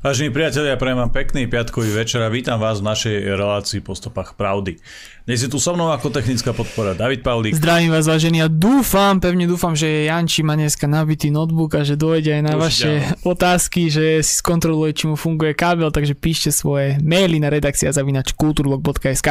[0.00, 4.32] Vážení priatelia, prajem vám pekný piatkový večer a vítam vás v našej relácii po stopách
[4.32, 4.80] pravdy.
[5.28, 7.52] Dnes je tu so mnou ako technická podpora David Pavlík.
[7.52, 12.00] Zdravím vás vážení a dúfam, pevne dúfam, že Janči má dneska nabitý notebook a že
[12.00, 13.28] dojde aj na Určite vaše áno.
[13.28, 18.32] otázky, že si skontroluje, či mu funguje kábel, takže píšte svoje maily na redakcia zavinač
[18.32, 19.28] kulturlog.sk.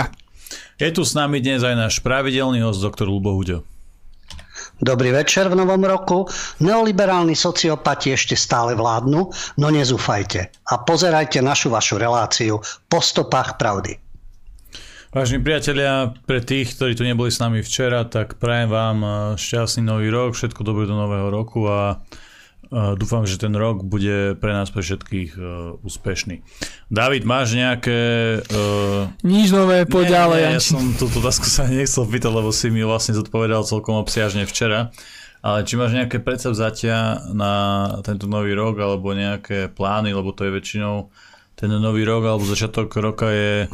[0.78, 3.66] Je tu s nami dnes aj náš pravidelný host, doktor Lubo Huďo.
[4.80, 6.24] Dobrý večer v novom roku.
[6.64, 9.28] Neoliberálni sociopati ešte stále vládnu,
[9.60, 10.40] no nezúfajte.
[10.72, 14.00] A pozerajte našu vašu reláciu po stopách pravdy.
[15.12, 19.84] Vážení priatelia, pre tých, ktorí tu neboli s nami včera, tak prajem vám eh, šťastný
[19.84, 22.00] nový rok, všetko dobré do nového roku a
[22.70, 25.46] dúfam, že ten rok bude pre nás pre všetkých eh,
[25.82, 26.46] úspešný.
[26.94, 28.00] David, máš nejaké...
[28.50, 32.86] Uh, Nič nové, poď ďalej, ja som túto otázku sa nechcel pýtať, lebo si mi
[32.86, 34.94] vlastne zodpovedal celkom obsiažne včera.
[35.40, 37.54] Ale či máš nejaké predsavzatia na
[38.04, 41.10] tento nový rok, alebo nejaké plány, lebo to je väčšinou
[41.56, 43.72] ten nový rok, alebo začiatok roka je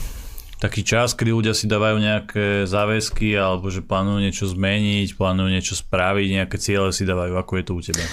[0.61, 5.75] taký čas, kedy ľudia si dávajú nejaké záväzky, alebo že plánujú niečo zmeniť, plánujú niečo
[5.75, 7.33] spraviť, nejaké ciele si dávajú.
[7.35, 8.05] Ako je to u teba?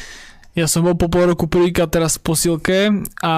[0.53, 2.79] Ja som bol po pol roku prvýkrát teraz v posilke
[3.25, 3.35] a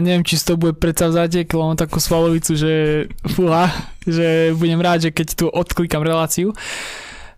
[0.00, 3.04] neviem, či z toho bude predsavzatie, keď mám takú svalovicu, že
[3.36, 3.68] fúha,
[4.08, 6.56] že budem rád, že keď tu odklikám reláciu.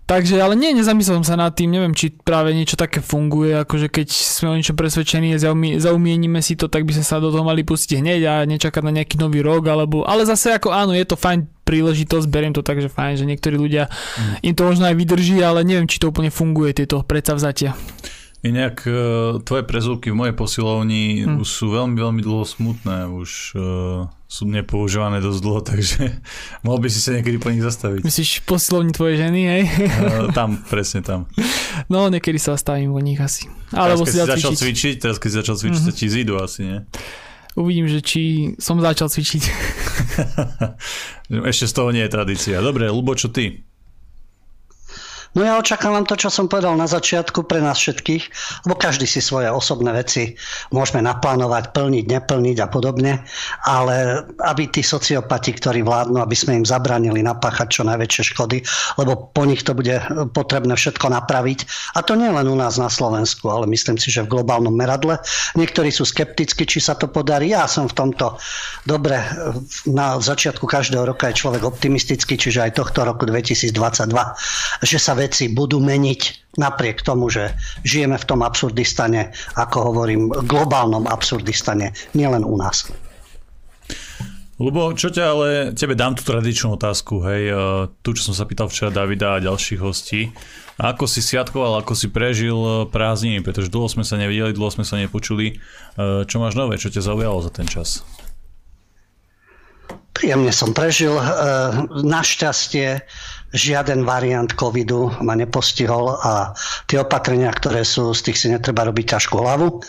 [0.06, 3.91] Takže, ale nie, nezamyslel som sa nad tým, neviem, či práve niečo také funguje, akože
[3.91, 7.34] keď sme o niečo presvedčení a zaumie, zaumienime si to, tak by sme sa do
[7.34, 10.94] toho mali pustiť hneď a nečakať na nejaký nový rok, alebo, ale zase ako áno,
[10.94, 13.90] je to fajn príležitosť, beriem to tak, že fajn, že niektorí ľudia,
[14.46, 17.74] im to možno aj vydrží, ale neviem, či to úplne funguje, tieto predsavzatia.
[18.45, 18.92] Inak e,
[19.42, 21.41] tvoje prezúky v mojej posilovni Hm.
[21.41, 26.03] už sú veľmi, veľmi dlho smutné, už uh, sú nepoužívané dosť dlho, takže
[26.62, 28.05] mohol by si sa niekedy po nich zastaviť.
[28.05, 29.62] Myslíš posilovni tvojej ženy, hej?
[29.89, 31.27] Uh, tam, presne tam.
[31.92, 33.47] No, niekedy sa stavím o nich asi.
[33.69, 34.57] Teraz, Alebo keď si si začal zacvičiť.
[34.57, 34.62] Mhm.
[34.64, 36.79] cvičiť, teraz keď si začal cvičiť, sa ti zídu asi, nie?
[37.57, 39.42] Uvidím, že či som začal cvičiť.
[41.53, 42.61] Ešte z toho nie je tradícia.
[42.64, 43.64] Dobre, Lubo, čo ty?
[45.36, 48.24] No ja očakávam to, čo som povedal na začiatku pre nás všetkých,
[48.64, 50.33] lebo každý si svoje osobné veci
[50.73, 53.20] môžeme naplánovať, plniť, neplniť a podobne,
[53.69, 58.64] ale aby tí sociopati, ktorí vládnu, aby sme im zabranili napáchať čo najväčšie škody,
[58.96, 59.92] lebo po nich to bude
[60.33, 61.69] potrebné všetko napraviť.
[61.92, 65.20] A to nie len u nás na Slovensku, ale myslím si, že v globálnom meradle.
[65.52, 67.52] Niektorí sú skeptickí, či sa to podarí.
[67.52, 68.41] Ja som v tomto
[68.89, 69.20] dobre.
[69.85, 73.77] Na začiatku každého roka je človek optimistický, čiže aj tohto roku 2022,
[74.80, 81.11] že sa veci budú meniť napriek tomu, že žijeme v tom absurdistane, ako hovorím, globálnom
[81.11, 82.87] absurdistane, nielen u nás.
[84.57, 87.57] Lubo, čo ťa ale, tebe dám tú tradičnú otázku, hej, eh,
[88.01, 90.33] tu, čo som sa pýtal včera Davida a ďalších hostí.
[90.81, 94.89] Ako si sviatkoval, ako si prežil eh, prázdniny, pretože dlho sme sa nevideli, dlho sme
[94.89, 95.61] sa nepočuli.
[95.61, 98.01] Eh, Čo máš nové, čo ťa zaujalo za ten čas?
[100.17, 101.13] Príjemne som prežil.
[101.13, 101.25] E,
[102.01, 103.05] Našťastie
[103.56, 106.52] žiaden variant covidu ma nepostihol a
[106.86, 109.80] tie opatrenia, ktoré sú, z tých si netreba robiť ťažkú hlavu.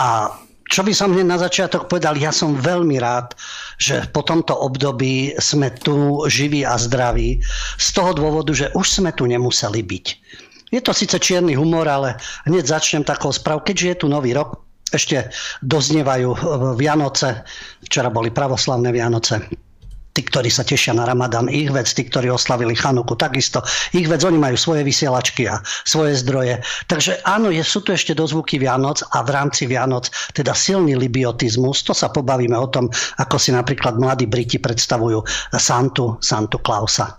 [0.00, 0.32] A
[0.72, 3.36] čo by som hneď na začiatok povedal, ja som veľmi rád,
[3.76, 7.44] že po tomto období sme tu živí a zdraví
[7.76, 10.06] z toho dôvodu, že už sme tu nemuseli byť.
[10.72, 14.64] Je to síce čierny humor, ale hneď začnem takou správ, keďže je tu nový rok,
[14.90, 15.30] ešte
[15.62, 16.30] doznievajú
[16.78, 17.42] Vianoce,
[17.84, 19.42] včera boli pravoslavné Vianoce,
[20.14, 23.66] tí, ktorí sa tešia na Ramadan, ich vec, tí, ktorí oslavili Chanuku, takisto.
[23.90, 26.62] Ich vec, oni majú svoje vysielačky a svoje zdroje.
[26.86, 31.82] Takže áno, je, sú tu ešte dozvuky Vianoc a v rámci Vianoc teda silný libiotizmus.
[31.90, 32.86] To sa pobavíme o tom,
[33.18, 35.26] ako si napríklad mladí Briti predstavujú
[35.58, 37.18] Santu, Santu Klausa.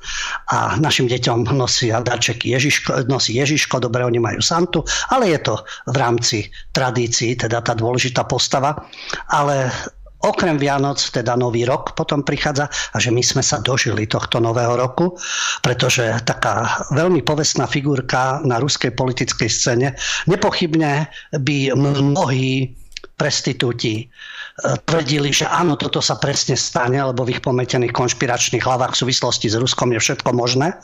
[0.55, 5.59] A našim deťom nosia darčeky Ježiško, nosí Ježiško, dobre, oni majú Santu, ale je to
[5.91, 6.37] v rámci
[6.71, 8.87] tradícií, teda tá dôležitá postava.
[9.27, 9.67] Ale
[10.25, 14.73] Okrem Vianoc, teda Nový rok potom prichádza a že my sme sa dožili tohto nového
[14.73, 15.13] roku,
[15.61, 19.93] pretože taká veľmi povestná figurka na ruskej politickej scéne
[20.25, 21.05] nepochybne
[21.37, 22.73] by mnohí
[23.15, 24.05] prestitúti e,
[24.83, 29.47] tvrdili, že áno, toto sa presne stane, lebo v ich pometených konšpiračných hlavách v súvislosti
[29.47, 30.75] s Ruskom je všetko možné.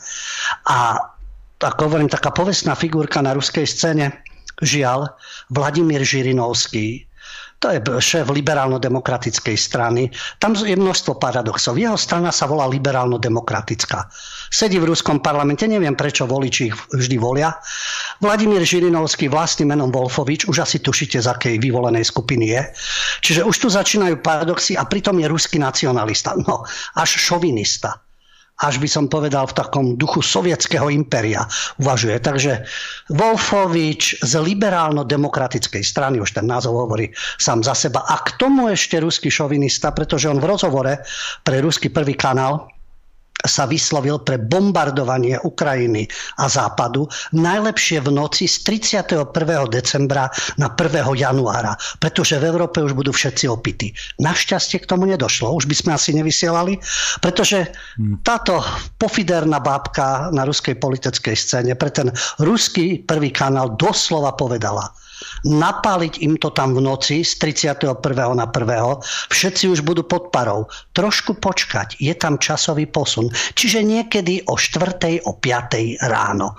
[0.70, 0.96] A
[1.62, 4.10] ako hovorím, taká povestná figurka na ruskej scéne,
[4.64, 5.12] žiaľ,
[5.52, 7.06] Vladimír Žirinovský,
[7.62, 10.10] to je šéf liberálno-demokratickej strany.
[10.42, 11.78] Tam je množstvo paradoxov.
[11.78, 14.10] Jeho strana sa volá liberálno-demokratická.
[14.50, 17.54] Sedí v ruskom parlamente, neviem prečo voliči ich vždy volia.
[18.18, 22.62] Vladimír Žirinovský vlastným menom Wolfovič, už asi tušíte, z akej vyvolenej skupiny je.
[23.22, 26.34] Čiže už tu začínajú paradoxy a pritom je ruský nacionalista.
[26.34, 26.66] No,
[26.98, 28.02] až šovinista.
[28.62, 31.44] Až by som povedal v takom duchu sovietského impéria
[31.82, 32.22] uvažuje.
[32.22, 32.62] Takže
[33.10, 37.10] Wolfovič z liberálno-demokratickej strany, už ten názov hovorí
[37.42, 41.02] sám za seba, a k tomu ešte ruský šovinista, pretože on v rozhovore
[41.42, 42.70] pre ruský prvý kanál
[43.42, 46.06] sa vyslovil pre bombardovanie Ukrajiny
[46.38, 49.28] a Západu najlepšie v noci z 31.
[49.70, 51.02] decembra na 1.
[51.18, 53.90] januára, pretože v Európe už budú všetci opití.
[54.22, 56.78] Našťastie k tomu nedošlo, už by sme asi nevysielali,
[57.18, 57.66] pretože
[57.98, 58.22] hmm.
[58.22, 58.62] táto
[58.96, 62.08] pofiderná bábka na ruskej politickej scéne pre ten
[62.38, 64.90] ruský prvý kanál doslova povedala–
[65.44, 67.98] napáliť im to tam v noci z 31.
[68.36, 69.32] na 1.
[69.32, 70.70] Všetci už budú pod parou.
[70.92, 73.28] Trošku počkať, je tam časový posun.
[73.58, 75.24] Čiže niekedy o 4.
[75.26, 76.10] o 5.
[76.10, 76.54] ráno.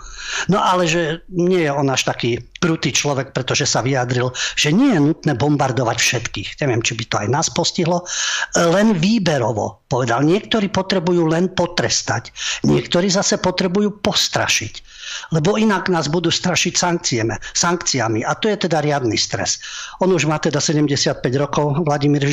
[0.47, 4.95] No ale že nie je on až taký krutý človek, pretože sa vyjadril, že nie
[4.95, 6.49] je nutné bombardovať všetkých.
[6.63, 8.07] Neviem, či by to aj nás postihlo.
[8.55, 10.23] Len výberovo povedal.
[10.23, 12.31] Niektorí potrebujú len potrestať.
[12.63, 14.92] Niektorí zase potrebujú postrašiť
[15.31, 19.59] lebo inak nás budú strašiť sankciami, sankciami a to je teda riadny stres.
[20.01, 22.23] On už má teda 75 rokov, Vladimír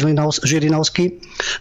[0.44, 1.05] Žirinovský.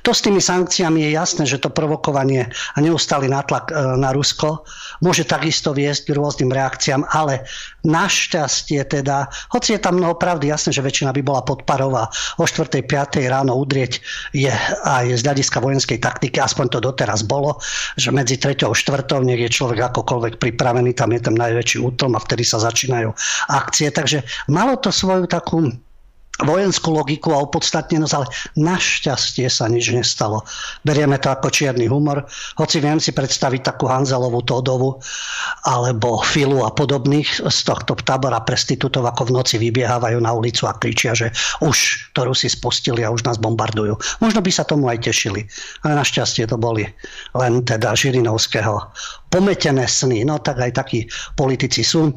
[0.04, 4.63] To s tými sankciami je jasné, že to provokovanie a neustály nátlak e, na Rusko
[5.04, 7.48] môže takisto viesť k rôznym reakciám, ale
[7.84, 12.84] našťastie teda, hoci je tam mnoho pravdy, jasné, že väčšina by bola podparová, o 4.
[12.84, 13.24] 5.
[13.28, 14.04] ráno udrieť
[14.36, 14.51] je
[14.86, 17.60] aj z hľadiska vojenskej taktiky, aspoň to doteraz bolo,
[17.96, 18.68] že medzi 3.
[18.68, 19.28] a 4.
[19.28, 23.12] nech je človek akokoľvek pripravený, tam je ten najväčší útlm a vtedy sa začínajú
[23.51, 23.92] akcie.
[23.92, 25.72] Takže malo to svoju takú
[26.39, 30.47] vojenskú logiku a opodstatnenosť, ale našťastie sa nič nestalo.
[30.88, 32.24] Berieme to ako čierny humor,
[32.56, 35.00] hoci viem si predstaviť takú Hanzelovú Todovu
[35.68, 40.77] alebo Filu a podobných z tohto tábora prestitútov, ako v noci vybiehávajú na ulicu a
[40.80, 44.00] kričia, že už to Rusi spustili a už nás bombardujú.
[44.24, 45.44] Možno by sa tomu aj tešili,
[45.83, 46.88] ale našťastie to boli
[47.36, 48.80] len teda Žirinovského
[49.30, 50.24] pometené sny.
[50.24, 51.06] No tak aj takí
[51.36, 52.15] politici sú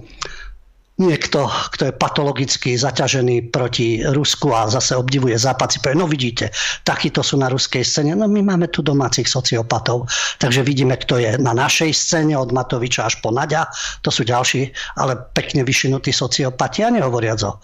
[1.00, 6.52] niekto, kto je patologicky zaťažený proti Rusku a zase obdivuje Západ, si povie, no vidíte,
[6.84, 8.12] takíto sú na ruskej scéne.
[8.12, 10.04] No my máme tu domácich sociopatov,
[10.36, 13.72] takže vidíme, kto je na našej scéne od Matoviča až po Naďa.
[14.04, 14.68] To sú ďalší,
[15.00, 17.58] ale pekne vyšinutí sociopati a nehovoriac o e,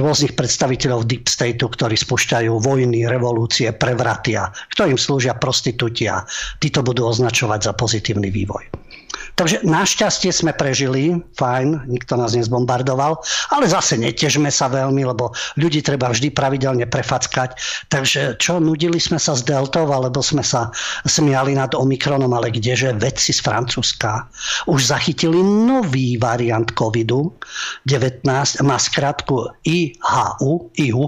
[0.00, 6.24] rôznych predstaviteľov Deep Stateu, ktorí spúšťajú vojny, revolúcie, prevraty a ktorým slúžia prostitúti a
[6.56, 8.89] títo budú označovať za pozitívny vývoj.
[9.36, 13.20] Takže našťastie sme prežili, fajn, nikto nás nezbombardoval,
[13.54, 17.56] ale zase netežme sa veľmi, lebo ľudí treba vždy pravidelne prefackať.
[17.88, 20.68] Takže čo, nudili sme sa s Deltou, alebo sme sa
[21.08, 24.28] smiali nad Omikronom, ale kdeže vedci z Francúzska
[24.68, 28.24] už zachytili nový variant COVID-19,
[28.62, 31.06] má skratku IHU, IHU,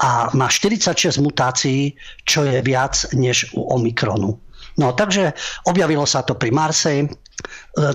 [0.00, 1.92] a má 46 mutácií,
[2.24, 4.32] čo je viac než u Omikronu.
[4.80, 5.36] No takže
[5.68, 6.98] objavilo sa to pri Marsej.
[7.04, 7.08] E,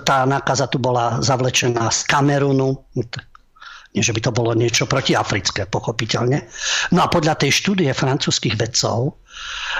[0.06, 2.78] tá nákaza tu bola zavlečená z Kamerunu.
[3.96, 6.44] Nie, že by to bolo niečo protiafrické, pochopiteľne.
[6.92, 9.16] No a podľa tej štúdie francúzských vedcov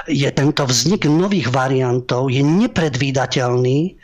[0.08, 3.96] je tento vznik nových variantov je nepredvídateľný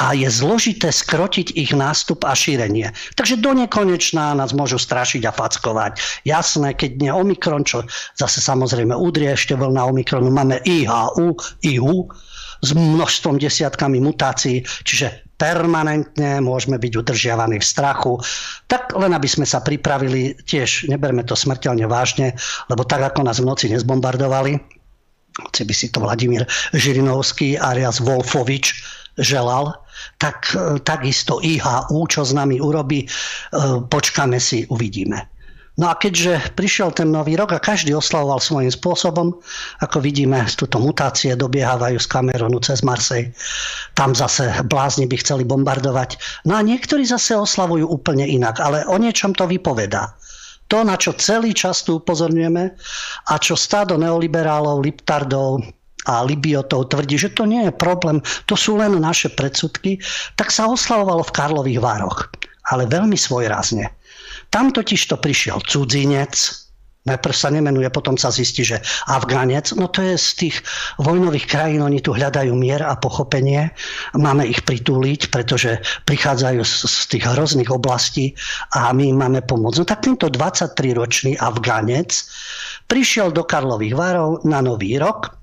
[0.00, 2.92] a je zložité skrotiť ich nástup a šírenie.
[3.16, 6.24] Takže do nekonečná nás môžu strašiť a fackovať.
[6.24, 7.84] Jasné, keď nie Omikron, čo
[8.16, 12.08] zase samozrejme udrie ešte vlna Omikronu, máme IHU, IHU,
[12.62, 18.18] s množstvom desiatkami mutácií, čiže permanentne môžeme byť udržiavaní v strachu.
[18.66, 22.34] Tak len aby sme sa pripravili, tiež neberme to smrteľne vážne,
[22.66, 24.58] lebo tak ako nás v noci nezbombardovali,
[25.38, 26.42] hoci by si to Vladimír
[26.74, 28.74] Žirinovský alias Wolfovič
[29.22, 29.70] želal,
[30.18, 30.50] tak
[30.82, 33.08] takisto IHU, čo s nami urobí, e,
[33.86, 35.30] počkáme si, uvidíme.
[35.78, 39.30] No a keďže prišiel ten nový rok a každý oslavoval svojím spôsobom,
[39.78, 43.30] ako vidíme, túto mutácie dobiehávajú z Kameronu cez Marsej.
[43.94, 46.18] Tam zase blázni by chceli bombardovať.
[46.50, 50.18] No a niektorí zase oslavujú úplne inak, ale o niečom to vypovedá.
[50.68, 52.64] To, na čo celý čas tu upozorňujeme
[53.30, 55.62] a čo stádo neoliberálov, liptardov,
[56.08, 60.00] a Libiotov tvrdí, že to nie je problém, to sú len naše predsudky,
[60.40, 62.32] tak sa oslavovalo v Karlových Vároch.
[62.72, 63.97] Ale veľmi svojrázne.
[64.48, 66.68] Tam totiž to prišiel cudzinec,
[67.08, 70.56] Najprv sa nemenuje, potom sa zistí, že Afgánec, no to je z tých
[71.00, 73.72] vojnových krajín, oni tu hľadajú mier a pochopenie.
[74.12, 78.36] Máme ich pritúliť, pretože prichádzajú z, tých hrozných oblastí
[78.76, 79.78] a my im máme pomôcť.
[79.80, 82.12] No tak tento 23-ročný Afgánec
[82.84, 85.37] prišiel do Karlových varov na Nový rok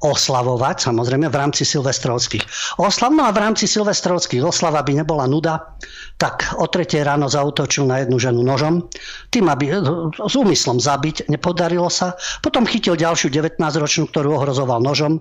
[0.00, 2.44] oslavovať, samozrejme v rámci silvestrovských
[2.80, 3.12] oslav.
[3.12, 5.76] No a v rámci silvestrovských oslav, aby nebola nuda,
[6.16, 8.88] tak o tretie ráno zautočil na jednu ženu nožom,
[9.28, 9.72] tým, aby
[10.16, 12.16] s úmyslom zabiť, nepodarilo sa.
[12.40, 15.20] Potom chytil ďalšiu 19-ročnú, ktorú ohrozoval nožom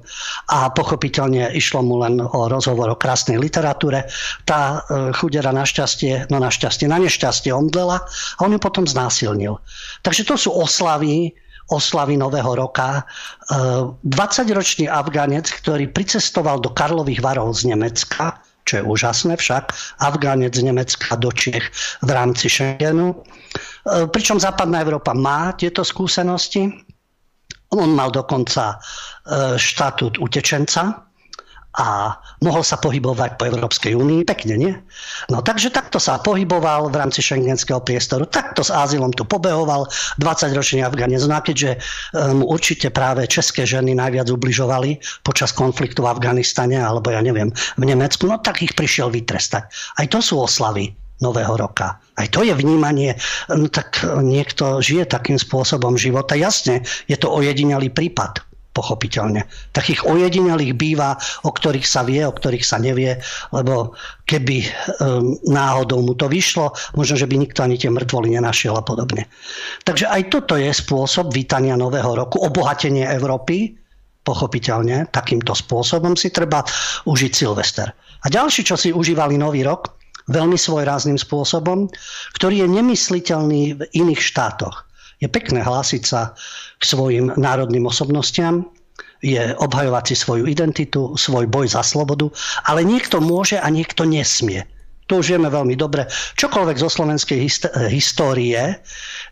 [0.52, 4.08] a pochopiteľne išlo mu len o rozhovor o krásnej literatúre.
[4.44, 9.60] Tá e, chudera našťastie, no našťastie, na nešťastie omdlela a on ju potom znásilnil.
[10.04, 11.36] Takže to sú oslavy,
[11.70, 13.06] oslavy Nového roka.
[14.06, 20.54] 20-ročný e, Afganec, ktorý pricestoval do Karlových varov z Nemecka, čo je úžasné však, Afganec
[20.54, 21.74] z Nemecka do Čech
[22.06, 23.14] v rámci Schengenu.
[23.14, 23.18] E,
[24.10, 26.70] pričom západná Európa má tieto skúsenosti.
[27.74, 31.09] On mal dokonca e, štatút utečenca,
[31.78, 34.26] a mohol sa pohybovať po Európskej únii.
[34.26, 34.74] Pekne, nie?
[35.30, 39.86] No takže takto sa pohyboval v rámci šengenského priestoru, takto s azylom tu pobehoval
[40.18, 41.22] 20-ročný Afganec.
[41.30, 41.78] No keďže
[42.34, 47.54] mu um, určite práve české ženy najviac ubližovali počas konfliktu v Afganistane alebo ja neviem,
[47.78, 49.70] v Nemecku, no tak ich prišiel vytrestať.
[50.02, 52.00] Aj to sú oslavy nového roka.
[52.16, 53.14] Aj to je vnímanie,
[53.52, 56.34] no tak niekto žije takým spôsobom života.
[56.34, 59.44] Jasne, je to ojedinelý prípad pochopiteľne.
[59.74, 63.18] Takých ojedinelých býva, o ktorých sa vie, o ktorých sa nevie,
[63.52, 63.98] lebo
[64.30, 68.86] keby um, náhodou mu to vyšlo, možno, že by nikto ani tie mŕtvoly nenašiel a
[68.86, 69.26] podobne.
[69.84, 73.74] Takže aj toto je spôsob vítania nového roku, obohatenie Európy,
[74.22, 76.62] pochopiteľne, takýmto spôsobom si treba
[77.10, 77.90] užiť Silvester.
[78.22, 79.98] A ďalší, čo si užívali nový rok,
[80.30, 81.90] veľmi svojrázným spôsobom,
[82.38, 84.86] ktorý je nemysliteľný v iných štátoch.
[85.20, 86.32] Je pekné hlásiť sa
[86.80, 88.64] k svojim národným osobnostiam,
[89.20, 92.32] je obhajovať si svoju identitu, svoj boj za slobodu,
[92.64, 94.64] ale niekto môže a niekto nesmie.
[95.12, 96.06] To už vieme veľmi dobre.
[96.38, 97.42] Čokoľvek zo slovenskej
[97.90, 98.78] histórie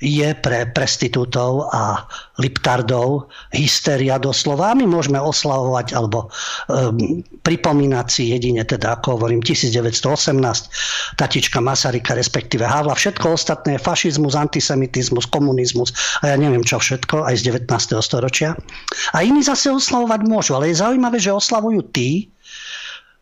[0.01, 2.06] je pre prestitútov a
[2.38, 4.74] liptardov hystéria doslova.
[4.74, 6.30] A my môžeme oslavovať alebo
[6.70, 12.94] um, pripomínať si jedine, teda ako hovorím, 1918, tatička Masarika, respektíve Havla.
[12.94, 17.98] Všetko ostatné je fašizmus, antisemitizmus, komunizmus a ja neviem čo všetko, aj z 19.
[18.01, 18.54] storočia.
[19.18, 22.30] A iní zase oslavovať môžu, ale je zaujímavé, že oslavujú tí,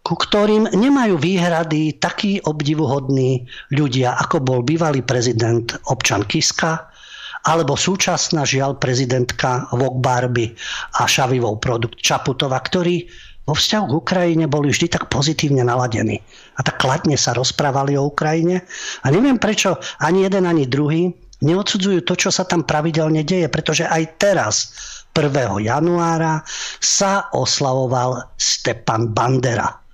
[0.06, 6.94] ku ktorým nemajú výhrady takí obdivuhodní ľudia, ako bol bývalý prezident občan Kiska,
[7.50, 10.54] alebo súčasná žiaľ prezidentka Vok Barbie
[11.02, 13.10] a šavivou produkt Čaputova, ktorí
[13.50, 16.22] vo vzťahu k Ukrajine boli vždy tak pozitívne naladení.
[16.58, 18.66] A tak kladne sa rozprávali o Ukrajine.
[19.06, 21.14] A neviem prečo ani jeden, ani druhý
[21.46, 24.56] neodsudzujú to, čo sa tam pravidelne deje, pretože aj teraz
[25.14, 25.30] 1.
[25.62, 26.42] januára
[26.82, 29.85] sa oslavoval Stepan Bandera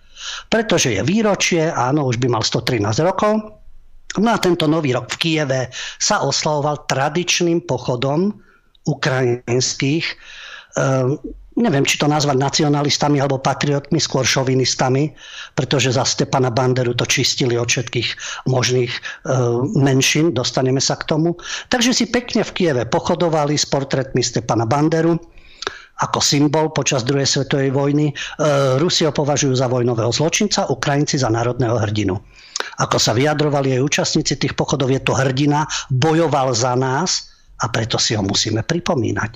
[0.50, 3.62] pretože je výročie, áno, už by mal 113 rokov.
[4.20, 5.62] No a tento nový rok v Kieve
[5.96, 8.36] sa oslavoval tradičným pochodom
[8.84, 10.06] ukrajinských,
[10.76, 11.16] um,
[11.56, 15.16] neviem, či to nazvať nacionalistami alebo patriotmi, skôr šovinistami,
[15.56, 18.10] pretože za Stepana Banderu to čistili od všetkých
[18.52, 21.40] možných uh, menšín, dostaneme sa k tomu.
[21.72, 25.16] Takže si pekne v Kieve pochodovali s portrétmi Stepana Banderu
[26.02, 28.10] ako symbol počas druhej svetovej vojny.
[28.10, 28.14] E,
[28.82, 32.18] Rusi ho považujú za vojnového zločinca, Ukrajinci za národného hrdinu.
[32.82, 37.30] Ako sa vyjadrovali aj účastníci tých pochodov, je to hrdina, bojoval za nás
[37.62, 39.32] a preto si ho musíme pripomínať.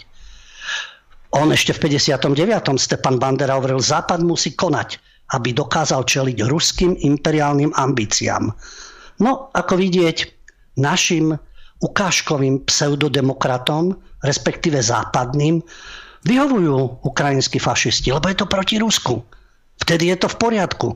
[1.35, 2.79] On ešte v 59.
[2.79, 4.97] Stepan Bandera hovoril, Západ musí konať,
[5.35, 8.49] aby dokázal čeliť ruským imperiálnym ambíciám.
[9.19, 10.17] No, ako vidieť,
[10.79, 11.35] našim
[11.83, 15.59] ukážkovým pseudodemokratom, respektíve západným,
[16.25, 19.21] vyhovujú ukrajinskí fašisti, lebo je to proti Rusku.
[19.79, 20.89] Vtedy je to v poriadku.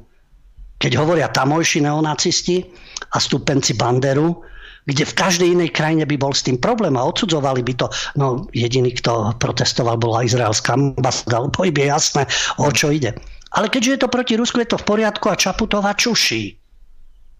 [0.79, 2.65] Keď hovoria tamojší neonacisti
[3.13, 4.41] a stúpenci Banderu,
[4.89, 7.88] kde v každej inej krajine by bol s tým problém a odsudzovali by to.
[8.17, 12.24] No jediný, kto protestoval, bola izraelská ambasáda, lebo je jasné,
[12.57, 13.13] o čo ide.
[13.53, 16.57] Ale keďže je to proti Rusku, je to v poriadku a Čaputová čuší.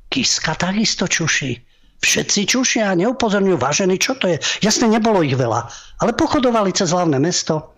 [0.10, 1.58] Kiska takisto čuší.
[2.00, 4.38] Všetci čušia a neupozorňujú, vážení, čo to je.
[4.64, 5.68] Jasne, nebolo ich veľa,
[6.00, 7.76] ale pochodovali cez hlavné mesto,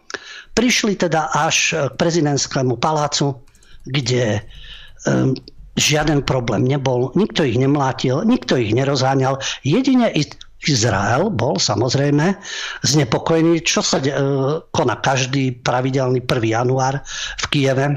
[0.52, 3.40] Prišli teda až k prezidentskému palácu,
[3.88, 4.44] kde
[5.08, 5.32] um,
[5.80, 9.40] žiaden problém nebol, nikto ich nemlátil, nikto ich nerozháňal.
[9.64, 10.12] Jedine
[10.62, 12.38] Izrael bol samozrejme
[12.86, 16.30] znepokojený, čo sa uh, koná každý pravidelný 1.
[16.46, 17.02] január
[17.42, 17.88] v Kieve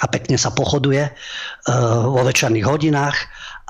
[0.00, 1.12] a pekne sa pochoduje uh,
[2.08, 3.16] vo večerných hodinách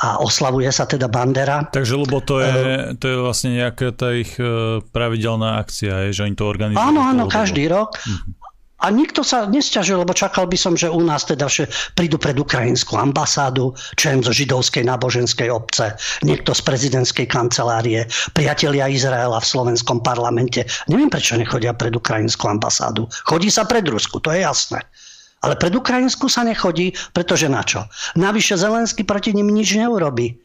[0.01, 1.69] a oslavuje sa teda Bandera.
[1.69, 6.17] Takže lebo to je, uh, to je vlastne nejaká tá ich e, pravidelná akcia, je,
[6.17, 6.81] že oni to organizujú?
[6.81, 8.01] Áno, áno, každý rok.
[8.01, 8.43] Uh-huh.
[8.83, 12.35] A nikto sa nesťažil, lebo čakal by som, že u nás teda že prídu pred
[12.35, 15.95] ukrajinskú ambasádu, člen zo židovskej náboženskej obce,
[16.27, 20.67] niekto z prezidentskej kancelárie, priatelia Izraela v slovenskom parlamente.
[20.91, 23.07] Neviem, prečo nechodia pred ukrajinskú ambasádu.
[23.23, 24.83] Chodí sa pred Rusku, to je jasné.
[25.43, 27.91] Ale pred Ukrajinsku sa nechodí, pretože na čo?
[28.15, 30.39] Navyše Zelenský proti nim nič neurobi.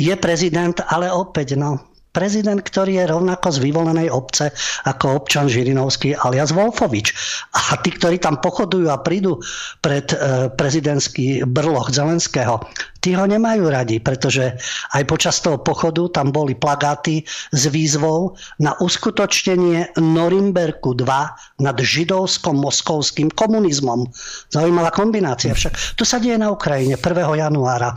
[0.00, 4.52] Je prezident, ale opäť, no, prezident, ktorý je rovnako z vyvolenej obce
[4.84, 7.16] ako občan Žirinovský alias Wolfovič.
[7.56, 9.40] A tí, ktorí tam pochodujú a prídu
[9.80, 12.60] pred e, prezidentský brloch Zelenského,
[13.00, 14.54] tí ho nemajú radi, pretože
[14.94, 23.32] aj počas toho pochodu tam boli plagáty s výzvou na uskutočnenie Norimberku 2 nad židovsko-moskovským
[23.32, 24.06] komunizmom.
[24.52, 25.56] Zaujímavá kombinácia.
[25.56, 27.42] Však to sa deje na Ukrajine 1.
[27.42, 27.96] januára.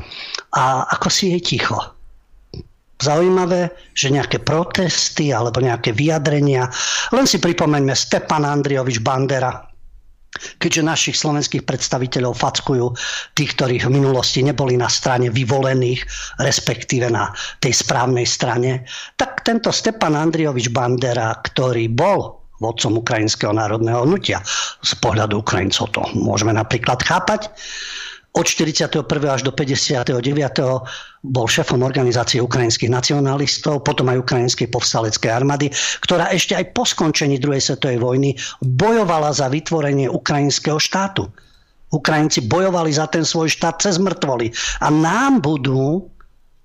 [0.56, 1.95] A ako si je ticho
[3.00, 6.72] zaujímavé, že nejaké protesty alebo nejaké vyjadrenia,
[7.12, 9.52] len si pripomeňme Stepan Andriovič Bandera,
[10.36, 12.86] keďže našich slovenských predstaviteľov fackujú
[13.36, 16.04] tých, ktorí v minulosti neboli na strane vyvolených,
[16.44, 17.32] respektíve na
[17.64, 18.84] tej správnej strane,
[19.16, 24.40] tak tento Stepan Andriovič Bandera, ktorý bol vodcom Ukrajinského národného hnutia,
[24.80, 27.52] z pohľadu Ukrajincov to môžeme napríklad chápať,
[28.36, 29.08] od 41.
[29.32, 30.20] až do 59.
[31.24, 35.72] bol šéfom organizácie ukrajinských nacionalistov, potom aj ukrajinskej povstaleckej armády,
[36.04, 41.32] ktorá ešte aj po skončení druhej svetovej vojny bojovala za vytvorenie ukrajinského štátu.
[41.96, 44.52] Ukrajinci bojovali za ten svoj štát cez mŕtvoly.
[44.84, 46.12] A nám budú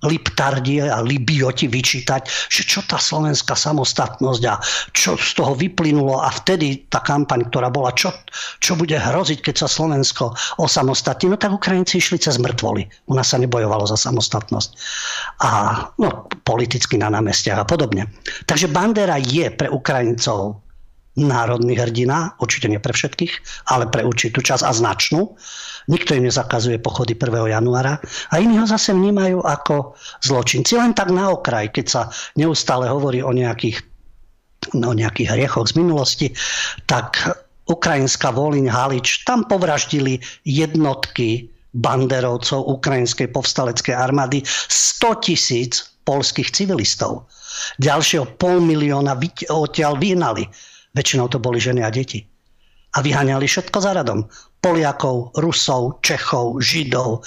[0.04, 4.56] liptardie a libioti vyčítať, že čo tá slovenská samostatnosť a
[4.96, 8.12] čo z toho vyplynulo a vtedy tá kampaň, ktorá bola, čo,
[8.60, 12.88] čo bude hroziť, keď sa Slovensko osamostatní, no tak Ukrajinci išli cez mŕtvoly.
[13.10, 14.70] U nás sa nebojovalo za samostatnosť.
[15.44, 15.50] A
[16.00, 18.08] no, politicky na námestiach a podobne.
[18.48, 20.64] Takže Bandera je pre Ukrajincov
[21.18, 25.34] národný hrdina, určite nie pre všetkých, ale pre určitú časť a značnú.
[25.90, 27.50] Nikto im nezakazuje pochody 1.
[27.50, 27.98] januára
[28.30, 30.78] a iní ho zase vnímajú ako zločinci.
[30.78, 32.02] Len tak na okraj, keď sa
[32.38, 33.82] neustále hovorí o nejakých,
[34.78, 36.26] o nejakých hriechoch z minulosti,
[36.86, 37.18] tak
[37.66, 47.30] ukrajinská Voliň Halič, tam povraždili jednotky banderovcov ukrajinskej povstaleckej armády 100 tisíc polských civilistov.
[47.78, 49.14] Ďalšieho pol milióna
[49.50, 50.46] odtiaľ vyhnali.
[50.94, 52.26] Väčšinou to boli ženy a deti.
[52.94, 54.26] A vyháňali všetko za radom.
[54.60, 57.24] Poliakov, Rusov, Čechov, Židov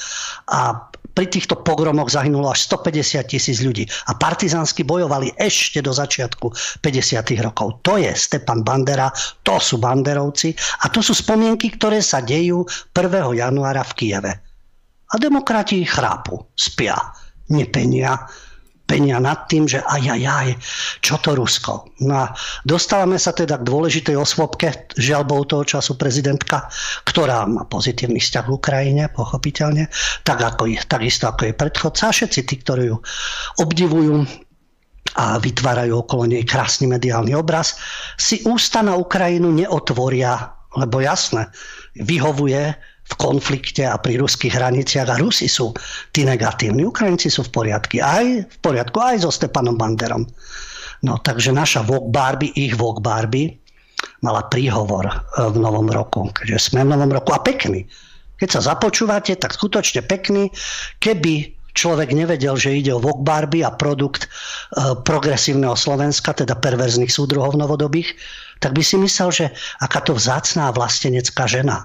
[0.53, 3.85] a pri týchto pogromoch zahynulo až 150 tisíc ľudí.
[4.09, 6.49] A partizánsky bojovali ešte do začiatku
[6.81, 7.45] 50.
[7.45, 7.85] rokov.
[7.85, 9.13] To je Stepan Bandera,
[9.45, 13.37] to sú banderovci a to sú spomienky, ktoré sa dejú 1.
[13.37, 14.33] januára v Kieve.
[15.13, 16.97] A demokrati chrápu, spia,
[17.53, 18.17] nepenia,
[18.83, 20.47] penia nad tým, že aj, aj, aj,
[20.99, 21.87] čo to Rusko.
[22.03, 22.35] No a
[22.67, 26.67] dostávame sa teda k dôležitej osvobke, žiaľ bol toho času prezidentka,
[27.07, 29.87] ktorá má pozitívny vzťah k Ukrajine, pochopiteľne,
[30.27, 32.11] tak ako je, takisto ako je predchodca.
[32.11, 32.97] Všetci tí, ktorí ju
[33.63, 34.27] obdivujú,
[35.13, 37.77] a vytvárajú okolo nej krásny mediálny obraz,
[38.17, 41.53] si ústa na Ukrajinu neotvoria, lebo jasné,
[41.93, 42.73] vyhovuje
[43.13, 45.69] v konflikte a pri ruských hraniciach a Rusi sú
[46.09, 46.81] tí negatívni.
[46.81, 50.25] Ukrajinci sú v poriadku, aj v poriadku, aj so Stepanom Banderom.
[51.05, 53.53] No takže naša Vogue Barbie, ich Vogue Barbie
[54.23, 55.13] mala príhovor e,
[55.51, 57.85] v novom roku, keďže sme v novom roku a pekný.
[58.39, 60.49] Keď sa započúvate, tak skutočne pekný.
[61.03, 64.27] Keby človek nevedel, že ide o Vogue Barbie a produkt e,
[65.03, 68.15] progresívneho Slovenska, teda perverzných súdruhov novodobých,
[68.63, 69.45] tak by si myslel, že
[69.83, 71.83] aká to vzácná vlastenecká žena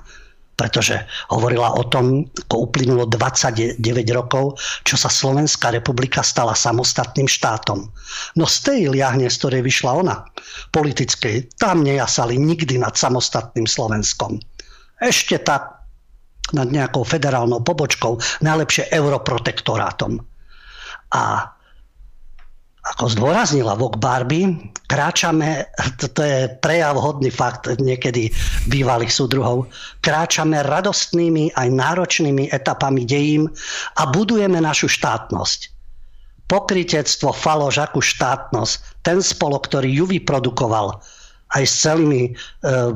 [0.59, 3.79] pretože hovorila o tom, ako uplynulo 29
[4.11, 7.87] rokov, čo sa Slovenská republika stala samostatným štátom.
[8.35, 10.27] No z tej liahne, z ktorej vyšla ona,
[10.75, 14.43] politickej, tam nejasali nikdy nad samostatným Slovenskom.
[14.99, 15.79] Ešte tak
[16.51, 20.19] nad nejakou federálnou pobočkou, najlepšie europrotektorátom.
[21.15, 21.55] A
[22.95, 24.57] ako zdôraznila Vok Barbie,
[24.89, 25.69] kráčame,
[26.01, 28.33] to je prejav hodný fakt niekedy
[28.65, 29.69] bývalých súdruhov,
[30.01, 33.53] kráčame radostnými aj náročnými etapami dejín
[34.01, 35.77] a budujeme našu štátnosť.
[36.49, 40.97] Pokritectvo, falož, akú štátnosť, ten spolok, ktorý ju vyprodukoval,
[41.57, 42.31] aj s celými e,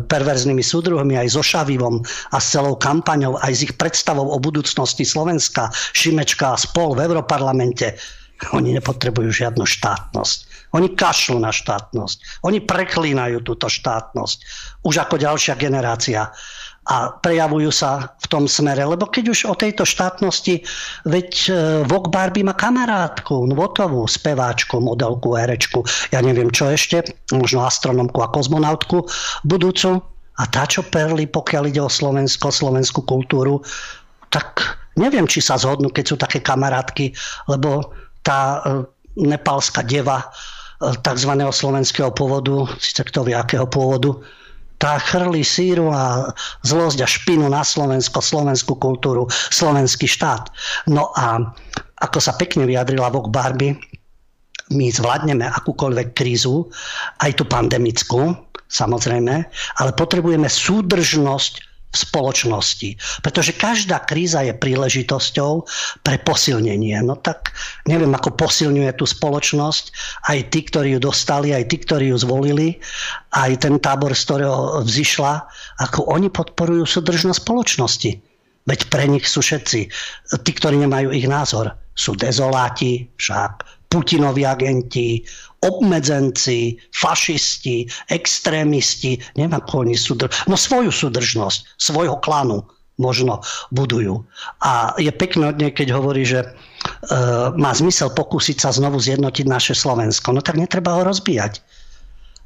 [0.08, 5.08] perverznými súdruhmi, aj so Šavivom a s celou kampaňou, aj s ich predstavou o budúcnosti
[5.08, 7.96] Slovenska, Šimečka a spol v Europarlamente,
[8.50, 10.38] oni nepotrebujú žiadnu štátnosť.
[10.74, 12.42] Oni kašľú na štátnosť.
[12.48, 14.38] Oni preklínajú túto štátnosť.
[14.82, 16.32] Už ako ďalšia generácia.
[16.82, 18.82] A prejavujú sa v tom smere.
[18.82, 20.66] Lebo keď už o tejto štátnosti,
[21.06, 21.50] veď e,
[21.86, 28.32] Vok Barbie má kamarátku, Nvotovú, speváčku, modelku, herečku, ja neviem čo ešte, možno astronomku a
[28.34, 29.06] kozmonautku
[29.46, 30.02] budúcu.
[30.40, 33.62] A tá, čo perli, pokiaľ ide o Slovensko, slovenskú kultúru,
[34.32, 37.12] tak neviem, či sa zhodnú, keď sú také kamarátky,
[37.52, 38.86] lebo tá e,
[39.18, 40.26] nepálska deva e,
[41.02, 41.32] tzv.
[41.36, 44.18] slovenského pôvodu, síce kto vie akého pôvodu,
[44.82, 46.34] tá chrli síru a
[46.66, 50.50] zlosť a špinu na Slovensko, slovenskú kultúru, slovenský štát.
[50.90, 51.38] No a
[52.02, 53.78] ako sa pekne vyjadrila Vok Barbie,
[54.74, 56.66] my zvládneme akúkoľvek krízu,
[57.22, 58.34] aj tú pandemickú,
[58.66, 59.46] samozrejme,
[59.78, 62.96] ale potrebujeme súdržnosť v spoločnosti.
[63.20, 65.52] Pretože každá kríza je príležitosťou
[66.00, 66.96] pre posilnenie.
[67.04, 67.52] No tak
[67.84, 69.84] neviem, ako posilňuje tú spoločnosť
[70.32, 72.80] aj tí, ktorí ju dostali, aj tí, ktorí ju zvolili,
[73.36, 75.44] aj ten tábor, z ktorého vzýšla,
[75.84, 78.12] ako oni podporujú súdržnosť spoločnosti.
[78.62, 79.80] Veď pre nich sú všetci,
[80.40, 85.20] tí, ktorí nemajú ich názor, sú dezoláti, však Putinovi agenti,
[85.62, 90.26] obmedzenci, fašisti, extrémisti, ako oni súdr...
[90.50, 92.66] no svoju súdržnosť, svojho klanu
[93.00, 93.40] možno
[93.72, 94.22] budujú.
[94.62, 96.48] A je pekné od nej, keď hovorí, že e,
[97.56, 100.36] má zmysel pokúsiť sa znovu zjednotiť naše Slovensko.
[100.36, 101.58] No tak netreba ho rozbíjať.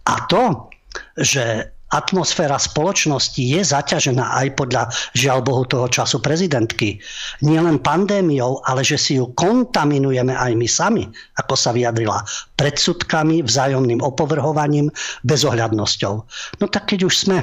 [0.07, 0.71] A to,
[1.19, 4.83] že atmosféra spoločnosti je zaťažená aj podľa
[5.17, 7.01] žiaľ Bohu toho času prezidentky.
[7.41, 11.05] Nie len pandémiou, ale že si ju kontaminujeme aj my sami,
[11.41, 12.21] ako sa vyjadrila,
[12.61, 14.93] predsudkami, vzájomným opovrhovaním,
[15.25, 16.15] bezohľadnosťou.
[16.61, 17.41] No tak keď už sme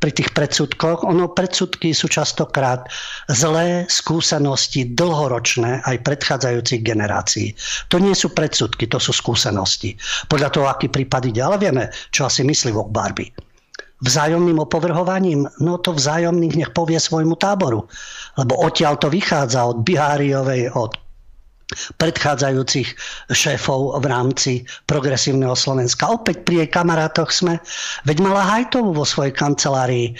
[0.00, 1.04] pri tých predsudkoch.
[1.04, 2.88] Ono, predsudky sú častokrát
[3.28, 7.52] zlé skúsenosti, dlhoročné aj predchádzajúcich generácií.
[7.92, 9.98] To nie sú predsudky, to sú skúsenosti.
[10.30, 13.49] Podľa toho, aký prípad ide, ale vieme, čo asi myslí Vok Barbie
[14.00, 17.84] vzájomným opovrhovaním, no to vzájomných nech povie svojmu táboru.
[18.40, 20.96] Lebo odtiaľ to vychádza od Biháriovej, od
[21.98, 22.88] predchádzajúcich
[23.30, 24.52] šéfov v rámci
[24.90, 26.10] progresívneho Slovenska.
[26.10, 27.62] Opäť pri jej kamarátoch sme,
[28.06, 30.18] veď mala Hajtovú vo svojej kancelárii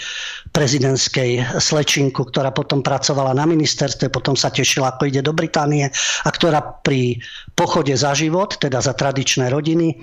[0.55, 5.87] prezidentskej slečinku, ktorá potom pracovala na ministerstve, potom sa tešila, ako ide do Británie
[6.23, 7.19] a ktorá pri
[7.55, 9.99] pochode za život, teda za tradičné rodiny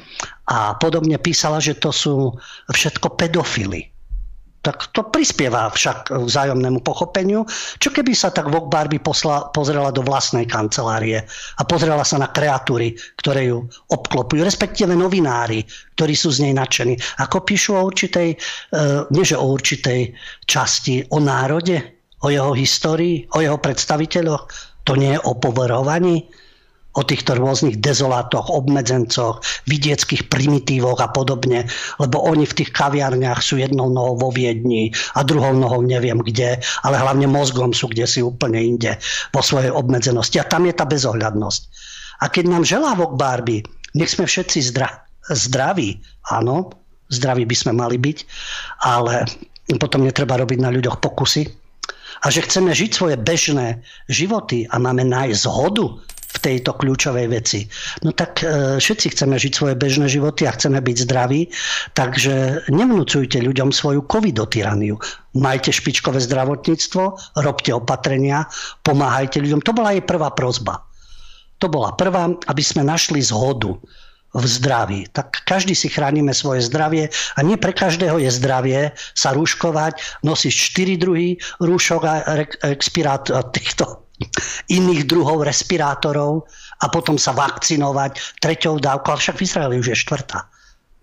[0.48, 2.32] a podobne písala, že to sú
[2.72, 3.97] všetko pedofily
[4.68, 7.48] tak to prispieva však vzájomnému pochopeniu.
[7.80, 11.24] Čo keby sa tak Vogue Barbie posla, pozrela do vlastnej kancelárie
[11.56, 15.64] a pozrela sa na kreatúry, ktoré ju obklopujú, respektíve novinári,
[15.96, 17.00] ktorí sú z nej nadšení.
[17.24, 18.36] Ako píšu o určitej, e,
[19.08, 20.12] nie že o určitej
[20.44, 24.44] časti, o národe, o jeho histórii, o jeho predstaviteľoch.
[24.84, 26.28] To nie je o poverovaní
[26.98, 29.38] o týchto rôznych dezolátoch, obmedzencoch,
[29.70, 31.70] vidieckých primitívoch a podobne,
[32.02, 36.58] lebo oni v tých kaviarniach sú jednou nohou vo Viedni a druhou nohou neviem kde,
[36.82, 38.98] ale hlavne mozgom sú kde si úplne inde
[39.30, 40.42] vo svojej obmedzenosti.
[40.42, 41.62] A tam je tá bezohľadnosť.
[42.18, 43.62] A keď nám želá Vok Barbie,
[43.94, 46.02] nech sme všetci zdra- zdraví,
[46.34, 46.74] áno,
[47.14, 48.18] zdraví by sme mali byť,
[48.82, 49.22] ale
[49.78, 51.46] potom netreba robiť na ľuďoch pokusy.
[52.26, 55.86] A že chceme žiť svoje bežné životy a máme nájsť zhodu
[56.38, 57.66] v tejto kľúčovej veci.
[58.06, 61.50] No tak e, všetci chceme žiť svoje bežné životy a chceme byť zdraví,
[61.98, 64.94] takže nevnúcujte ľuďom svoju covidotyraniu.
[65.34, 68.46] Majte špičkové zdravotníctvo, robte opatrenia,
[68.86, 69.66] pomáhajte ľuďom.
[69.66, 70.86] To bola jej prvá prozba.
[71.58, 73.74] To bola prvá, aby sme našli zhodu
[74.30, 75.10] v zdraví.
[75.10, 78.80] Tak každý si chránime svoje zdravie a nie pre každého je zdravie
[79.16, 82.14] sa rúškovať, nosiť 4 druhy rúšok a
[82.70, 84.07] expirát týchto
[84.68, 86.46] iných druhov respirátorov
[86.82, 90.46] a potom sa vakcinovať treťou dávkou, ale však v Izraeli už je štvrtá.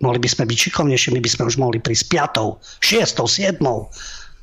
[0.04, 3.88] Mohli by sme byť šikovnejší, my by sme už mohli prísť piatou, šiestou, siedmou.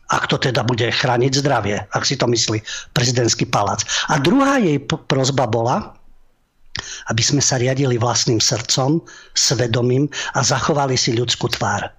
[0.10, 2.62] Ak to teda bude chrániť zdravie, ak si to myslí
[2.98, 3.86] prezidentský palác.
[4.10, 5.94] A druhá jej prozba bola,
[7.14, 9.02] aby sme sa riadili vlastným srdcom,
[9.38, 11.94] svedomím a zachovali si ľudskú tvár.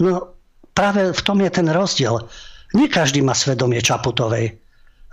[0.00, 0.32] No
[0.72, 2.24] práve v tom je ten rozdiel.
[2.72, 4.63] Nie každý má svedomie Čaputovej.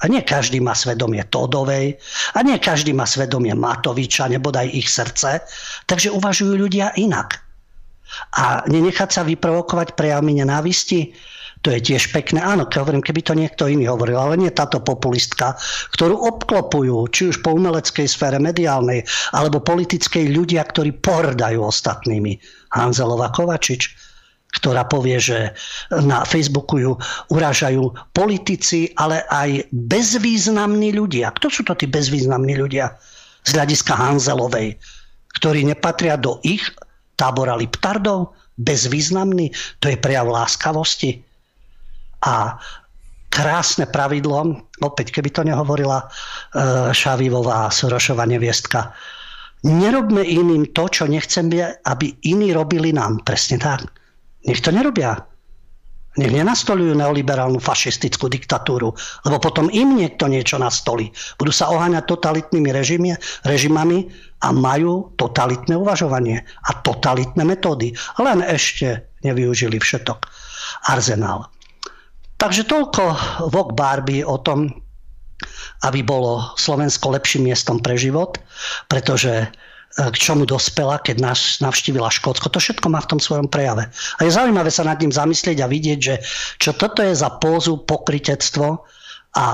[0.02, 1.98] A nie každý má svedomie Todovej,
[2.34, 5.46] a nie každý má svedomie Matoviča, nebodaj ich srdce,
[5.86, 7.38] takže uvažujú ľudia inak.
[8.36, 11.16] A nenechať sa vyprovokovať prejavmi nenávisti,
[11.62, 12.42] to je tiež pekné.
[12.42, 15.54] Áno, keď hovorím, keby to niekto iný hovoril, ale nie táto populistka,
[15.94, 19.06] ktorú obklopujú, či už po umeleckej sfére mediálnej,
[19.38, 22.42] alebo politickej ľudia, ktorí pohrdajú ostatnými.
[22.74, 24.01] Hanzelova Kovačič,
[24.52, 25.56] ktorá povie, že
[25.90, 26.94] na Facebooku ju
[27.32, 31.32] urážajú politici, ale aj bezvýznamní ľudia.
[31.32, 32.92] Kto sú to tí bezvýznamní ľudia
[33.48, 34.76] z hľadiska Hanzelovej,
[35.40, 36.68] ktorí nepatria do ich
[37.16, 38.36] tábora Liptardov?
[38.60, 39.56] Bezvýznamní?
[39.80, 41.24] To je prejav láskavosti.
[42.28, 42.60] A
[43.32, 48.92] krásne pravidlo, opäť keby to nehovorila uh, Šavivová Sorošova neviestka,
[49.64, 53.24] nerobme iným to, čo nechceme, aby iní robili nám.
[53.24, 54.01] Presne tak.
[54.46, 55.28] Nech to nerobia.
[56.20, 58.92] Nech nenastolujú neoliberálnu fašistickú diktatúru,
[59.24, 61.08] lebo potom im niekto niečo nastolí.
[61.40, 63.16] Budú sa oháňať totalitnými režimy,
[63.48, 64.12] režimami
[64.44, 67.96] a majú totalitné uvažovanie a totalitné metódy.
[68.20, 70.20] Len ešte nevyužili všetok
[70.92, 71.48] arzenál.
[72.36, 73.04] Takže toľko
[73.48, 74.68] Vok Barbie o tom,
[75.88, 78.36] aby bolo Slovensko lepším miestom pre život,
[78.92, 79.48] pretože
[79.92, 82.48] k čomu dospela, keď nás navštívila Škótsko.
[82.48, 83.92] To všetko má v tom svojom prejave.
[83.92, 86.16] A je zaujímavé sa nad tým zamyslieť a vidieť, že
[86.64, 88.88] čo toto je za pózu, pokritectvo
[89.36, 89.48] a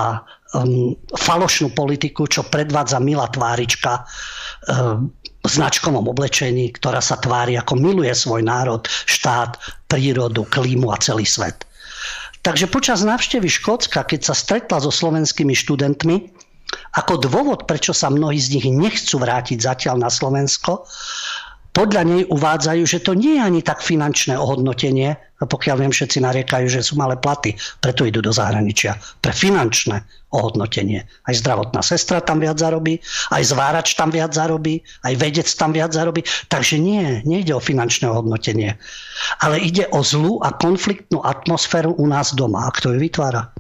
[0.53, 4.05] um, falošnú politiku, čo predvádza milá tvárička
[4.69, 5.09] um,
[5.41, 9.57] v značkovom oblečení, ktorá sa tvári ako miluje svoj národ, štát,
[9.89, 11.65] prírodu, klímu a celý svet.
[12.45, 16.31] Takže počas návštevy Škótska, keď sa stretla so slovenskými študentmi,
[16.97, 20.87] ako dôvod, prečo sa mnohí z nich nechcú vrátiť zatiaľ na Slovensko,
[21.77, 26.65] podľa nej uvádzajú, že to nie je ani tak finančné ohodnotenie, pokiaľ viem, všetci nariekajú,
[26.65, 28.97] že sú malé platy, preto idú do zahraničia.
[29.21, 30.01] Pre finančné
[30.33, 31.05] ohodnotenie.
[31.05, 32.97] Aj zdravotná sestra tam viac zarobí,
[33.29, 36.25] aj zvárač tam viac zarobí, aj vedec tam viac zarobí.
[36.49, 38.73] Takže nie, nejde o finančné ohodnotenie.
[39.45, 42.65] Ale ide o zlú a konfliktnú atmosféru u nás doma.
[42.65, 43.53] A kto ju vytvára?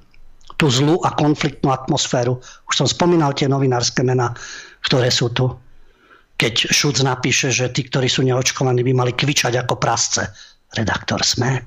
[0.57, 2.41] Tú zlú a konfliktnú atmosféru.
[2.41, 4.33] Už som spomínal tie novinárske mená,
[4.85, 5.53] ktoré sú tu.
[6.37, 10.25] Keď Šuc napíše, že tí, ktorí sú neočkovaní, by mali kvičať ako prasce.
[10.73, 11.61] Redaktor SME.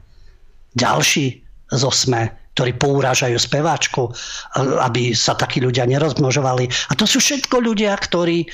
[0.79, 1.42] Ďalší
[1.74, 4.11] zo SME, ktorí pourážajú speváčku,
[4.59, 6.66] aby sa takí ľudia nerozmnožovali.
[6.90, 8.46] A to sú všetko ľudia, ktorí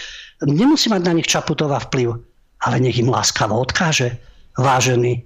[0.44, 2.16] nemusí mať na nich Čaputová vplyv,
[2.64, 4.16] ale nech im láskavo odkáže.
[4.56, 5.20] Vážený,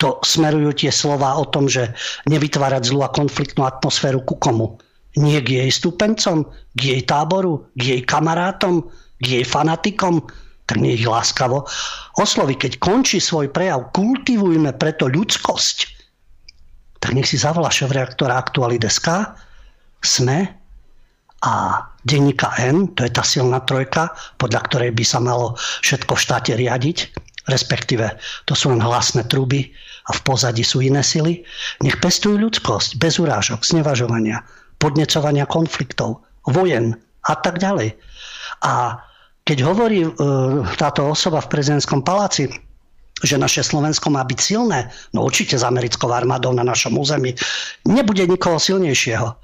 [0.00, 1.92] to smerujú tie slova o tom, že
[2.24, 4.80] nevytvárať zlú a konfliktnú atmosféru ku komu.
[5.20, 8.88] Nie k jej stúpencom, k jej táboru, k jej kamarátom,
[9.20, 10.24] k jej fanatikom,
[10.64, 11.68] tak nie ich láskavo.
[12.16, 15.76] Oslovi, keď končí svoj prejav, kultivujme preto ľudskosť,
[17.02, 19.08] tak nech si zavolá šéf reaktora Aktuality.sk,
[20.00, 20.48] SME
[21.44, 21.52] a
[22.06, 26.52] denníka N, to je tá silná trojka, podľa ktorej by sa malo všetko v štáte
[26.56, 26.98] riadiť,
[27.50, 28.06] respektíve
[28.46, 29.74] to sú len hlasné truby
[30.08, 31.44] a v pozadí sú iné sily,
[31.84, 34.40] nech pestujú ľudskosť bez urážok, znevažovania,
[34.80, 36.96] podnecovania konfliktov, vojen
[37.28, 37.92] a tak ďalej.
[38.64, 38.96] A
[39.44, 40.10] keď hovorí e,
[40.80, 42.48] táto osoba v prezidentskom paláci,
[43.20, 47.36] že naše Slovensko má byť silné, no určite s americkou armádou na našom území,
[47.84, 49.36] nebude nikoho silnejšieho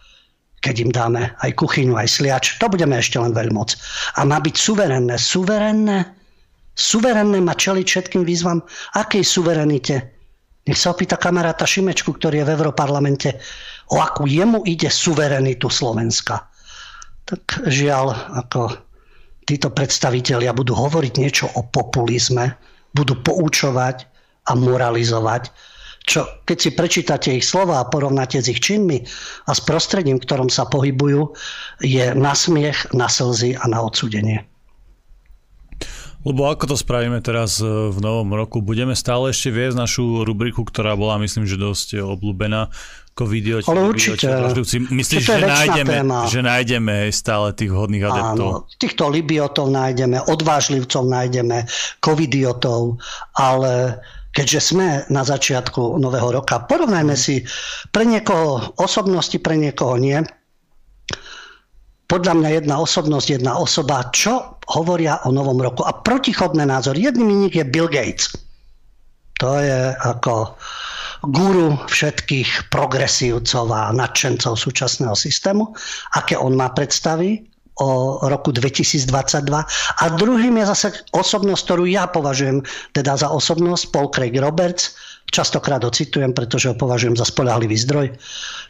[0.57, 3.79] keď im dáme aj kuchyňu, aj sliač, to budeme ešte len veľmoc.
[4.19, 5.14] A má byť suverénne.
[5.14, 6.11] Suverénne
[6.77, 8.61] Suverénne má čeliť všetkým výzvam.
[8.92, 10.12] Akej suverenite?
[10.66, 13.38] Nech sa opýta kamaráta Šimečku, ktorý je v Európarlamente,
[13.94, 16.50] o akú jemu ide suverenitu Slovenska.
[17.22, 18.74] Tak žiaľ, ako
[19.46, 22.59] títo predstavitelia budú hovoriť niečo o populizme,
[22.90, 24.11] budú poučovať
[24.46, 25.55] a moralizovať,
[26.07, 29.02] čo keď si prečítate ich slova a porovnáte s ich činmi
[29.46, 31.35] a s prostredím, v ktorom sa pohybujú,
[31.83, 34.46] je na smiech, na slzy a na odsudenie.
[36.27, 38.59] Lebo ako to spravíme teraz e, v novom roku?
[38.59, 42.75] Budeme stále ešte viesť našu rubriku, ktorá bola, myslím, že dosť obľúbená.
[43.17, 44.29] Covidioti, Ale určite.
[44.93, 46.29] Myslíš, že nájdeme, téma.
[46.29, 48.69] že nájdeme stále tých hodných adeptov?
[48.69, 51.65] Áno, týchto libiotov nájdeme, odvážlivcov nájdeme,
[52.05, 53.01] covidiotov,
[53.41, 54.05] ale
[54.37, 57.41] keďže sme na začiatku nového roka, porovnajme si
[57.89, 60.21] pre niekoho osobnosti, pre niekoho nie
[62.07, 65.87] podľa mňa jedna osobnosť, jedna osoba, čo hovoria o novom roku.
[65.87, 67.07] A protichodné názory.
[67.07, 68.35] Jedným z nich je Bill Gates.
[69.38, 70.57] To je ako
[71.29, 75.76] guru všetkých progresívcov a nadšencov súčasného systému.
[76.16, 77.44] Aké on má predstavy
[77.76, 79.12] o roku 2022.
[80.00, 82.64] A druhým je zase osobnosť, ktorú ja považujem
[82.96, 84.96] teda za osobnosť, Paul Craig Roberts,
[85.27, 88.15] Častokrát ho citujem, pretože ho považujem za spolahlivý zdroj.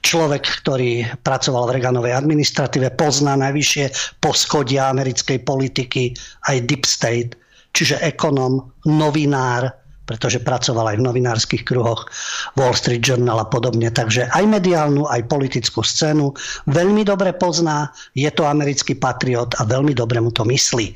[0.01, 6.17] Človek, ktorý pracoval v Reaganovej administratíve, pozná najvyššie poschodia americkej politiky,
[6.49, 7.37] aj deep state,
[7.77, 9.69] čiže ekonom, novinár,
[10.07, 12.07] pretože pracoval aj v novinárskych kruhoch,
[12.55, 13.91] Wall Street Journal a podobne.
[13.91, 16.33] Takže aj mediálnu, aj politickú scénu
[16.71, 20.95] veľmi dobre pozná, je to americký patriot a veľmi dobre mu to myslí.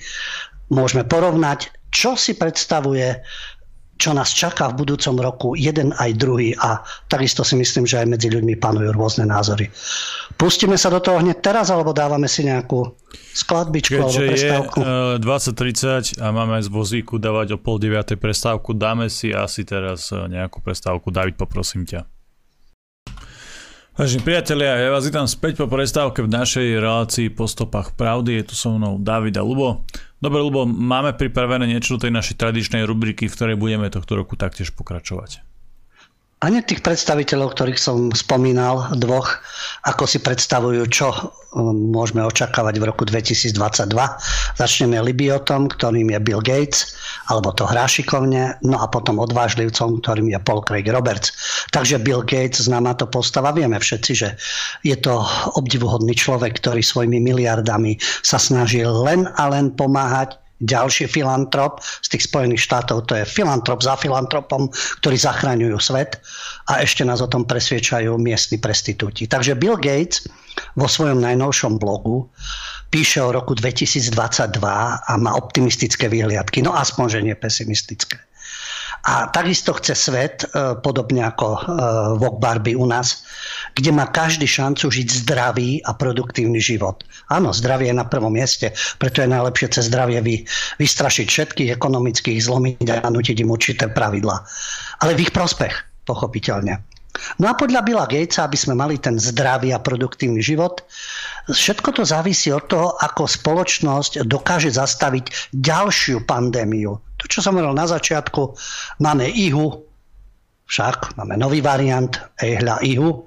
[0.71, 3.19] Môžeme porovnať, čo si predstavuje
[4.01, 8.17] čo nás čaká v budúcom roku, jeden aj druhý a takisto si myslím, že aj
[8.17, 9.69] medzi ľuďmi panujú rôzne názory.
[10.41, 12.97] Pustíme sa do toho hneď teraz, alebo dávame si nejakú
[13.37, 14.79] skladbičku Keďže alebo prestávku?
[14.81, 18.17] je 20.30 a máme z vozíku dávať o pol 9.
[18.17, 21.13] prestávku, dáme si asi teraz e, nejakú prestávku.
[21.13, 22.20] David, poprosím ťa.
[23.99, 28.39] Vážení priatelia, ja vás vítam späť po prestávke v našej relácii po stopách pravdy.
[28.39, 29.83] Je tu so mnou David a Lubo.
[30.23, 34.39] Dobre, Lubo, máme pripravené niečo do tej našej tradičnej rubriky, v ktorej budeme tohto roku
[34.39, 35.43] taktiež pokračovať.
[36.41, 39.45] Ani tých predstaviteľov, ktorých som spomínal, dvoch,
[39.85, 43.53] ako si predstavujú, čo um, môžeme očakávať v roku 2022.
[44.57, 46.97] Začneme Libiotom, ktorým je Bill Gates,
[47.29, 51.37] alebo to Hrášikovne, no a potom odvážlivcom, ktorým je Paul Craig Roberts.
[51.77, 54.29] Takže Bill Gates, známa to postava, vieme všetci, že
[54.81, 55.21] je to
[55.61, 62.29] obdivuhodný človek, ktorý svojimi miliardami sa snaží len a len pomáhať ďalší filantrop z tých
[62.29, 64.69] Spojených štátov, to je filantrop za filantropom,
[65.01, 66.21] ktorí zachraňujú svet
[66.69, 69.25] a ešte nás o tom presviečajú miestni prestitúti.
[69.25, 70.29] Takže Bill Gates
[70.77, 72.29] vo svojom najnovšom blogu
[72.93, 74.61] píše o roku 2022
[75.01, 78.19] a má optimistické výhliadky, no aspoň, že nie pesimistické.
[79.01, 81.61] A takisto chce svet, e, podobne ako e,
[82.21, 83.25] Vok Barbie u nás,
[83.75, 87.03] kde má každý šancu žiť zdravý a produktívny život.
[87.31, 90.37] Áno, zdravie je na prvom mieste, preto je najlepšie cez zdravie vy,
[90.81, 94.43] vystrašiť všetkých ekonomických zlomiť a nutiť im určité pravidla.
[95.01, 96.83] Ale v ich prospech, pochopiteľne.
[97.43, 100.87] No a podľa Billa Gatesa, aby sme mali ten zdravý a produktívny život,
[101.51, 106.97] všetko to závisí od toho, ako spoločnosť dokáže zastaviť ďalšiu pandémiu.
[106.97, 108.57] To, čo som hovoril na začiatku,
[109.03, 109.85] máme ihu,
[110.71, 113.27] však máme nový variant, ehľa ihu,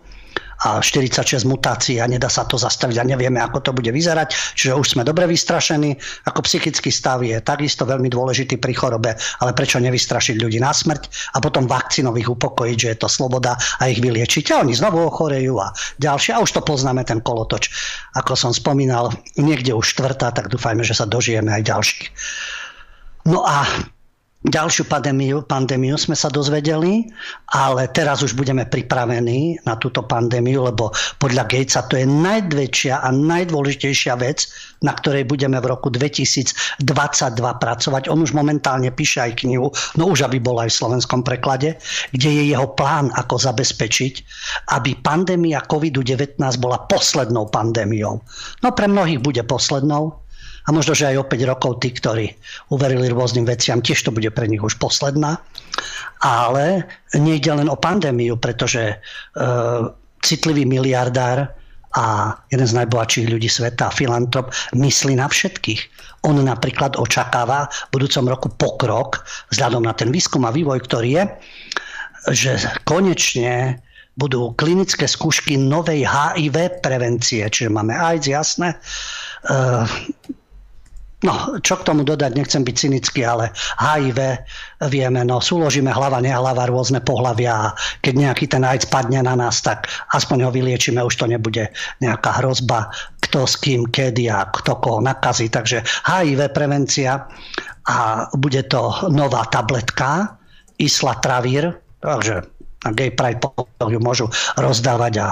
[0.63, 4.32] a 46 mutácií a nedá sa to zastaviť a nevieme, ako to bude vyzerať.
[4.56, 5.95] Čiže už sme dobre vystrašení.
[6.28, 9.12] Ako psychický stav je takisto veľmi dôležitý pri chorobe,
[9.43, 13.91] ale prečo nevystrašiť ľudí na smrť a potom vakcinových upokojiť, že je to sloboda a
[13.91, 14.56] ich vyliečiť.
[14.56, 16.36] A oni znovu ochorejú a ďalšie.
[16.36, 17.69] A už to poznáme, ten kolotoč.
[18.15, 22.08] Ako som spomínal, niekde už štvrtá, tak dúfajme, že sa dožijeme aj ďalších.
[23.28, 23.63] No a
[24.43, 27.08] ďalšiu pandémiu, pandémiu sme sa dozvedeli,
[27.56, 33.10] ale teraz už budeme pripravení na túto pandémiu, lebo podľa Gatesa to je najväčšia a
[33.12, 34.47] najdôležitejšia vec,
[34.84, 36.84] na ktorej budeme v roku 2022
[37.39, 38.12] pracovať.
[38.12, 41.79] On už momentálne píše aj knihu, no už aby bol aj v slovenskom preklade,
[42.12, 44.13] kde je jeho plán, ako zabezpečiť,
[44.75, 48.19] aby pandémia COVID-19 bola poslednou pandémiou.
[48.60, 50.22] No pre mnohých bude poslednou,
[50.63, 52.32] a možno, že aj o 5 rokov tí, ktorí
[52.71, 55.43] uverili rôznym veciam, tiež to bude pre nich už posledná.
[56.23, 58.95] Ale nejde len o pandémiu, pretože e,
[60.23, 61.51] citlivý miliardár
[61.93, 65.82] a jeden z najbohatších ľudí sveta, filantrop, myslí na všetkých.
[66.23, 71.23] On napríklad očakáva v budúcom roku pokrok vzhľadom na ten výskum a vývoj, ktorý je,
[72.32, 72.51] že
[72.88, 73.84] konečne
[74.15, 78.77] budú klinické skúšky novej HIV prevencie, čiže máme AIDS, jasné,
[81.23, 84.43] No, čo k tomu dodať, nechcem byť cynický, ale HIV
[84.91, 87.71] vieme, no súložíme hlava, nehlava, rôzne pohľavia a
[88.03, 91.71] keď nejaký ten AIDS padne na nás, tak aspoň ho vyliečíme, už to nebude
[92.03, 92.91] nejaká hrozba,
[93.23, 95.47] kto s kým, kedy a kto koho nakazí.
[95.47, 97.23] Takže HIV prevencia
[97.88, 100.36] a bude to nová tabletka,
[100.75, 101.71] Isla Travir,
[102.03, 102.43] takže
[102.84, 103.39] na Gay Pride
[103.84, 104.28] ju môžu
[104.60, 105.28] rozdávať a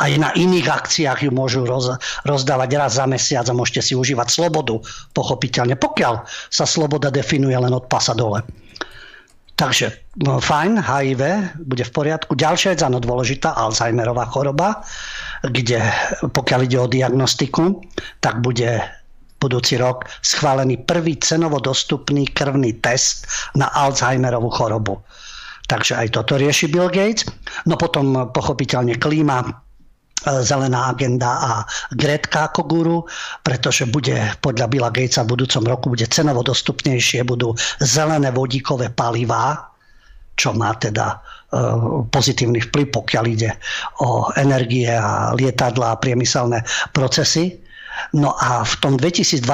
[0.00, 1.92] aj na iných akciách ju môžu roz,
[2.24, 4.80] rozdávať raz za mesiac a môžete si užívať slobodu,
[5.16, 8.44] pochopiteľne, pokiaľ sa sloboda definuje len od pasa dole.
[9.52, 11.22] Takže no, fajn, HIV
[11.68, 12.34] bude v poriadku.
[12.34, 14.82] Ďalšia vec, áno, dôležitá, Alzheimerová choroba,
[15.44, 15.78] kde
[16.34, 17.84] pokiaľ ide o diagnostiku,
[18.18, 18.82] tak bude
[19.42, 23.26] budúci rok schválený prvý cenovo dostupný krvný test
[23.58, 25.02] na Alzheimerovú chorobu.
[25.72, 27.24] Takže aj toto rieši Bill Gates.
[27.64, 29.48] No potom pochopiteľne klíma, e,
[30.44, 31.50] zelená agenda a
[31.96, 32.98] Gretka ako guru,
[33.40, 39.72] pretože bude podľa Billa Gatesa v budúcom roku bude cenovo dostupnejšie, budú zelené vodíkové palivá,
[40.36, 41.16] čo má teda e,
[42.04, 43.56] pozitívny vplyv, pokiaľ ide
[44.04, 47.56] o energie a lietadla a priemyselné procesy.
[48.12, 49.44] No a v tom 2022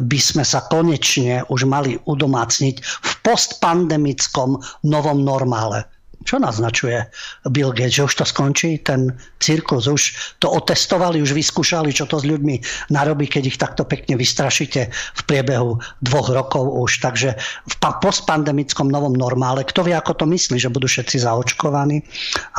[0.00, 5.84] by sme sa konečne už mali udomácniť v postpandemickom novom normále.
[6.20, 7.00] Čo naznačuje
[7.48, 12.20] Bill Gates, že už to skončí, ten cirkus, už to otestovali, už vyskúšali, čo to
[12.20, 12.60] s ľuďmi
[12.92, 17.00] narobí, keď ich takto pekne vystrašíte v priebehu dvoch rokov už.
[17.00, 22.04] Takže v postpandemickom novom normále, kto vie, ako to myslí, že budú všetci zaočkovaní,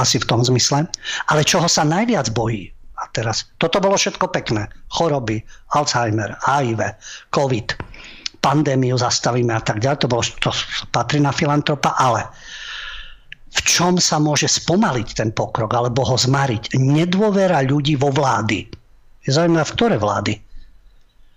[0.01, 0.89] asi v tom zmysle.
[1.29, 4.69] Ale čoho sa najviac bojí, a teraz, toto bolo všetko pekné.
[4.93, 5.41] Choroby,
[5.73, 6.93] Alzheimer, HIV,
[7.33, 7.67] COVID,
[8.41, 10.05] pandémiu zastavíme a tak ďalej.
[10.05, 10.49] To, bolo, to
[10.93, 12.29] patrí na filantropa, ale
[13.51, 16.77] v čom sa môže spomaliť ten pokrok alebo ho zmariť?
[16.77, 18.69] Nedôvera ľudí vo vlády.
[19.21, 20.33] Je zaujímavé, v ktoré vlády?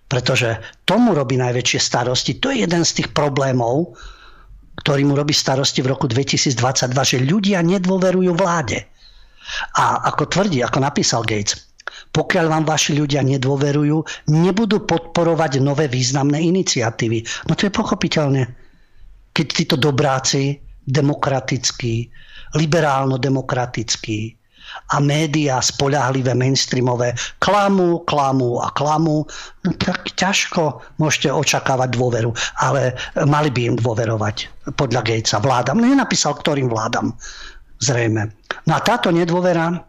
[0.09, 2.38] Pretože tomu robí najväčšie starosti.
[2.38, 3.96] To je jeden z tých problémov,
[4.85, 6.55] ktorý mu robí starosti v roku 2022,
[7.03, 8.85] že ľudia nedôverujú vláde.
[9.76, 11.74] A ako tvrdí, ako napísal Gates,
[12.14, 17.50] pokiaľ vám vaši ľudia nedôverujú, nebudú podporovať nové významné iniciatívy.
[17.50, 18.42] No to je pochopiteľne.
[19.35, 22.06] Keď títo dobráci demokratický,
[22.54, 24.19] liberálno-demokratický
[24.94, 29.27] a médiá spoľahlivé, mainstreamové klamú, klamú a klamú,
[29.66, 32.31] no tak ťažko môžete očakávať dôveru.
[32.62, 32.94] Ale
[33.27, 35.83] mali by im dôverovať podľa Gatesa vládam.
[35.83, 37.12] Nenapísal, ktorým vládam.
[37.81, 38.33] Zrejme.
[38.66, 39.85] No a táto nedôvera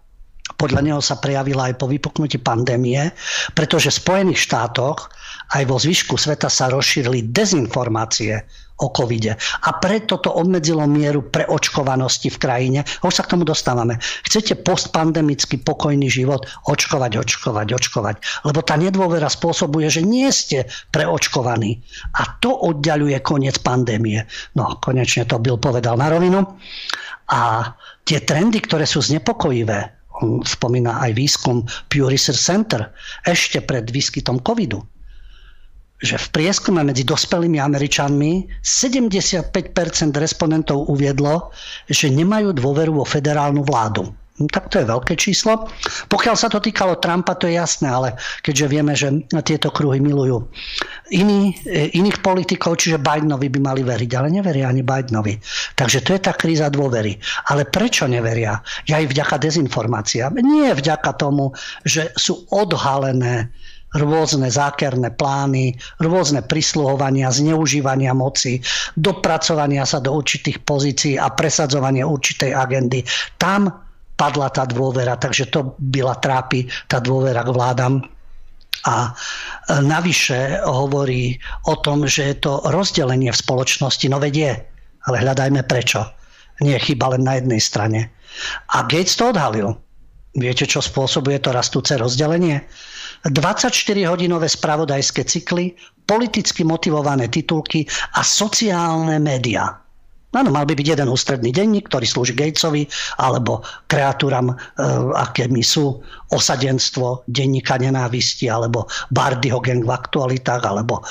[0.55, 3.09] podľa neho sa prejavila aj po vypuknutí pandémie,
[3.57, 5.09] pretože v Spojených štátoch
[5.57, 9.39] aj vo zvyšku sveta sa rozšírili dezinformácie o covide.
[9.39, 12.79] A preto to obmedzilo mieru preočkovanosti v krajine.
[13.07, 14.03] už sa k tomu dostávame.
[14.27, 16.43] Chcete postpandemický pokojný život?
[16.67, 18.15] Očkovať, očkovať, očkovať.
[18.43, 21.79] Lebo tá nedôvera spôsobuje, že nie ste preočkovaní.
[22.19, 24.27] A to oddialuje koniec pandémie.
[24.59, 26.43] No, konečne to Bill povedal na rovinu.
[27.33, 27.73] A
[28.05, 29.95] tie trendy, ktoré sú znepokojivé,
[30.45, 32.87] spomína aj výskum Pew Research Center
[33.27, 34.79] ešte pred výskytom covidu,
[35.99, 39.51] že v prieskume medzi dospelými Američanmi 75%
[40.15, 41.51] respondentov uviedlo,
[41.89, 44.11] že nemajú dôveru vo federálnu vládu.
[44.35, 45.71] No, tak to je veľké číslo.
[46.11, 49.07] Pokiaľ sa to týkalo Trumpa, to je jasné, ale keďže vieme, že
[49.47, 50.43] tieto kruhy milujú
[51.15, 55.39] iní, e, iných politikov, čiže Bidenovi by mali veriť, ale neveria ani Bidenovi.
[55.79, 57.15] Takže to je tá kríza dôvery.
[57.47, 58.59] Ale prečo neveria?
[58.91, 60.35] Ja aj vďaka dezinformáciám.
[60.43, 61.55] Nie vďaka tomu,
[61.87, 63.55] že sú odhalené
[63.95, 68.59] rôzne zákerné plány, rôzne prisluhovania, zneužívania moci,
[68.99, 73.07] dopracovania sa do určitých pozícií a presadzovania určitej agendy.
[73.39, 73.84] Tam
[74.15, 78.03] padla tá dôvera, takže to byla trápi tá dôvera k vládam.
[78.85, 81.35] A e, navyše hovorí
[81.67, 84.05] o tom, že je to rozdelenie v spoločnosti.
[84.07, 84.55] No vedie,
[85.05, 86.03] ale hľadajme prečo.
[86.63, 87.99] Nie je chyba len na jednej strane.
[88.71, 89.75] A Gates to odhalil.
[90.35, 92.63] Viete, čo spôsobuje to rastúce rozdelenie?
[93.31, 95.73] 24-hodinové spravodajské cykly,
[96.05, 99.84] politicky motivované titulky a sociálne médiá.
[100.35, 102.83] Áno, mal by byť jeden ústredný denník, ktorý slúži Gatesovi,
[103.23, 104.55] alebo kreatúram, e,
[105.15, 106.03] akými sú
[106.35, 111.03] osadenstvo denníka nenávisti, alebo Bardyho gang v aktualitách, alebo e,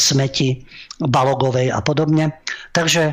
[0.00, 0.64] smeti
[0.96, 2.32] Balogovej a podobne.
[2.72, 3.12] Takže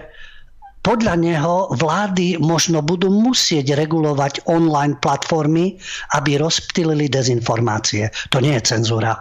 [0.88, 5.76] podľa neho vlády možno budú musieť regulovať online platformy,
[6.16, 8.08] aby rozptýlili dezinformácie.
[8.32, 9.20] To nie je cenzúra.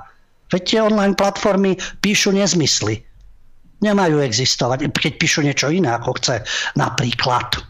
[0.54, 3.02] Veď tie online platformy píšu nezmysly
[3.84, 6.40] Nemajú existovať, keď píšu niečo iné, ako chce
[6.80, 7.60] napríklad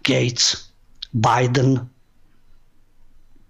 [0.00, 0.72] Gates,
[1.12, 1.84] Biden,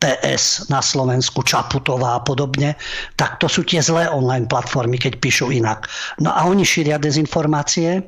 [0.03, 2.75] PS na Slovensku, Čaputová a podobne,
[3.15, 5.87] tak to sú tie zlé online platformy, keď píšu inak.
[6.19, 8.03] No a oni šíria dezinformácie,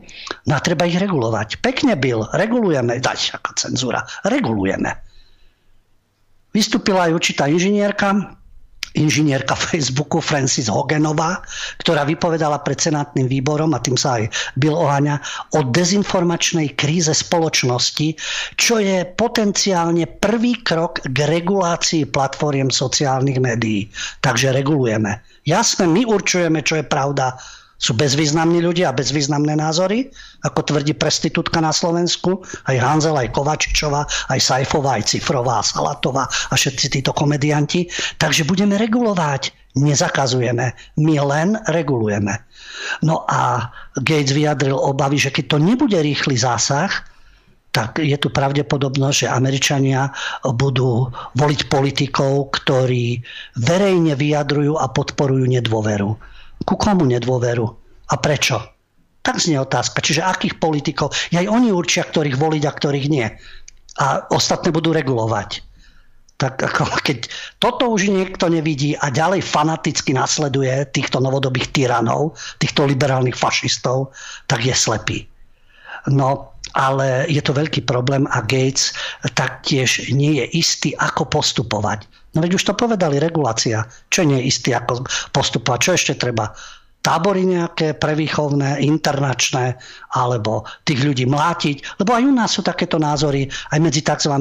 [0.51, 1.63] no a treba ich regulovať.
[1.63, 4.91] Pekne byl, regulujeme, dať ako cenzúra, regulujeme.
[6.51, 8.35] Vystúpila aj určitá inžinierka,
[8.95, 11.43] inžinierka Facebooku Francis Hogenová,
[11.83, 15.21] ktorá vypovedala pred senátnym výborom, a tým sa aj Bill oháňa,
[15.59, 18.17] o dezinformačnej kríze spoločnosti,
[18.57, 23.91] čo je potenciálne prvý krok k regulácii platformiem sociálnych médií.
[24.23, 25.21] Takže regulujeme.
[25.45, 27.37] Jasné, my určujeme, čo je pravda,
[27.85, 30.09] sú bezvýznamní ľudia a bezvýznamné názory,
[30.41, 36.55] ako tvrdí prestitútka na Slovensku, aj Hanzel, aj Kovačičová, aj Sajfová, aj Cifrová, Salatová a
[36.57, 37.85] všetci títo komedianti.
[38.17, 42.33] Takže budeme regulovať, nezakazujeme, my len regulujeme.
[43.05, 43.69] No a
[44.01, 46.89] Gates vyjadril obavy, že keď to nebude rýchly zásah,
[47.75, 50.09] tak je tu pravdepodobnosť, že Američania
[50.47, 53.19] budú voliť politikov, ktorí
[53.61, 56.34] verejne vyjadrujú a podporujú nedôveru
[56.65, 57.67] ku komu nedôveru
[58.11, 58.61] a prečo?
[59.25, 60.05] Tak znie otázka.
[60.05, 61.17] Čiže akých politikov?
[61.33, 63.25] Aj oni určia, ktorých voliť a ktorých nie.
[63.97, 65.65] A ostatné budú regulovať.
[66.37, 72.85] Tak ako keď toto už niekto nevidí a ďalej fanaticky nasleduje týchto novodobých tyranov, týchto
[72.85, 74.13] liberálnych fašistov,
[74.45, 75.25] tak je slepý.
[76.11, 78.93] No, ale je to veľký problém a Gates
[79.33, 82.05] taktiež nie je istý, ako postupovať.
[82.35, 83.87] No veď už to povedali, regulácia.
[84.11, 85.79] Čo nie je istý, ako postupovať?
[85.79, 86.51] Čo ešte treba?
[87.05, 89.77] Tábory nejaké prevýchovné, internačné,
[90.17, 92.01] alebo tých ľudí mlátiť.
[92.01, 93.45] Lebo aj u nás sú takéto názory,
[93.77, 94.33] aj medzi tzv.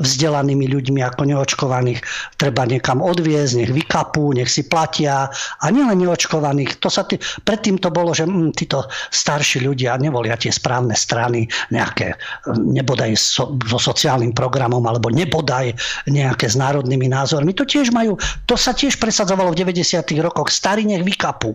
[0.00, 2.00] vzdelanými ľuďmi ako neočkovaných.
[2.40, 5.28] Treba niekam odviezť, nech vykapú, nech si platia.
[5.60, 6.80] A nielen neočkovaných.
[6.80, 11.44] To sa tý, predtým to bolo, že hm, títo starší ľudia nevolia tie správne strany,
[11.68, 12.16] nejaké
[12.48, 15.76] nebodaj so, so sociálnym programom, alebo nebodaj
[16.08, 17.52] nejaké s národnými názormi.
[17.52, 18.16] To tiež majú,
[18.48, 20.00] to sa tiež presadzovalo v 90.
[20.24, 20.48] rokoch.
[20.48, 21.52] Starí nech vykapú.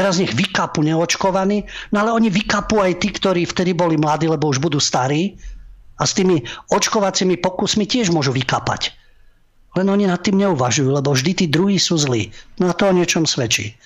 [0.00, 4.48] Teraz nech vykapu neočkovaní, no ale oni vykapu aj tí, ktorí vtedy boli mladí, lebo
[4.48, 5.36] už budú starí
[6.00, 6.40] a s tými
[6.72, 8.96] očkovacími pokusmi tiež môžu vykapať.
[9.76, 12.32] Len oni nad tým neuvažujú, lebo vždy tí druhí sú zlí.
[12.56, 13.76] No a to o niečom svedčí.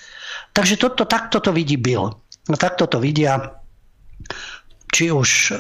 [0.55, 2.15] Takže toto, takto to vidí Bill.
[2.47, 3.59] No takto to vidia
[4.95, 5.53] či už e,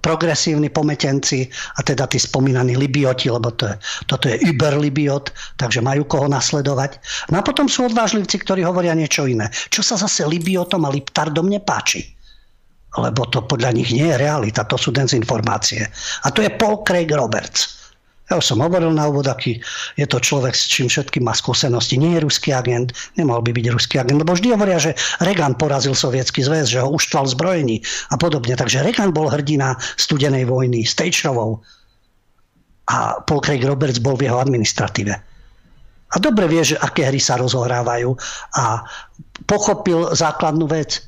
[0.00, 1.44] progresívni pometenci,
[1.76, 3.76] a teda tí spomínaní libioti, lebo to je,
[4.08, 5.28] toto je Uber libiot,
[5.60, 6.96] takže majú koho nasledovať.
[7.28, 9.52] No a potom sú odvážlivci, ktorí hovoria niečo iné.
[9.68, 12.16] Čo sa zase libiotom a liptardom nepáči.
[12.96, 15.84] Lebo to podľa nich nie je realita, to sú dezinformácie.
[16.24, 17.79] A to je Paul Craig Roberts
[18.30, 19.58] ja už som hovoril na úvod, aký
[19.98, 21.98] je to človek, s čím všetkým má skúsenosti.
[21.98, 25.98] Nie je ruský agent, nemal by byť ruský agent, lebo vždy hovoria, že Reagan porazil
[25.98, 27.82] sovietský zväz, že ho uštval zbrojení
[28.14, 28.54] a podobne.
[28.54, 31.58] Takže Reagan bol hrdina studenej vojny s Tejčrovou
[32.86, 35.14] a Paul Craig Roberts bol v jeho administratíve.
[36.10, 38.14] A dobre vie, že aké hry sa rozohrávajú
[38.58, 38.86] a
[39.46, 41.02] pochopil základnú vec,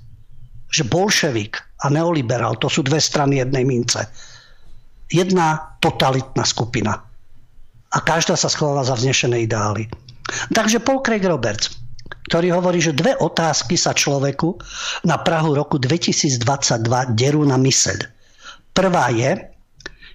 [0.75, 4.11] že bolševik a neoliberál to sú dve strany jednej mince.
[5.07, 7.12] Jedna totalitná skupina
[7.93, 9.87] a každá sa schováva za vznešené ideály.
[10.57, 11.77] Takže Paul Craig Roberts,
[12.33, 14.57] ktorý hovorí, že dve otázky sa človeku
[15.05, 16.41] na Prahu roku 2022
[17.13, 18.01] derú na mysel.
[18.73, 19.37] Prvá je,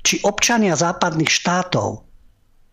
[0.01, 2.01] či občania západných štátov,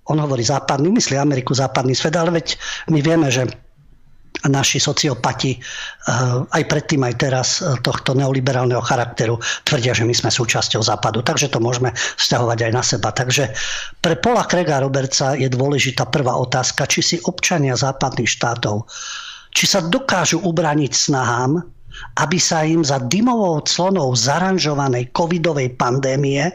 [0.04, 2.56] on hovorí západný, myslí Ameriku, západný svet, ale veď
[2.92, 3.48] my vieme, že
[4.48, 5.60] naši sociopati eh,
[6.44, 11.24] aj predtým, aj teraz eh, tohto neoliberálneho charakteru tvrdia, že my sme súčasťou západu.
[11.24, 13.08] Takže to môžeme vzťahovať aj na seba.
[13.14, 13.52] Takže
[14.04, 18.84] pre Pola Krega Roberta je dôležitá prvá otázka, či si občania západných štátov,
[19.54, 21.62] či sa dokážu ubrániť snahám,
[22.18, 26.50] aby sa im za dymovou clonou zaranžovanej covidovej pandémie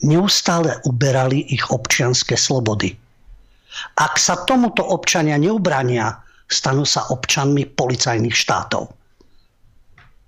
[0.00, 2.96] neustále uberali ich občianské slobody.
[4.00, 6.16] Ak sa tomuto občania neubrania,
[6.46, 8.90] stanú sa občanmi policajných štátov.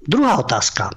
[0.03, 0.91] Druhá otázka.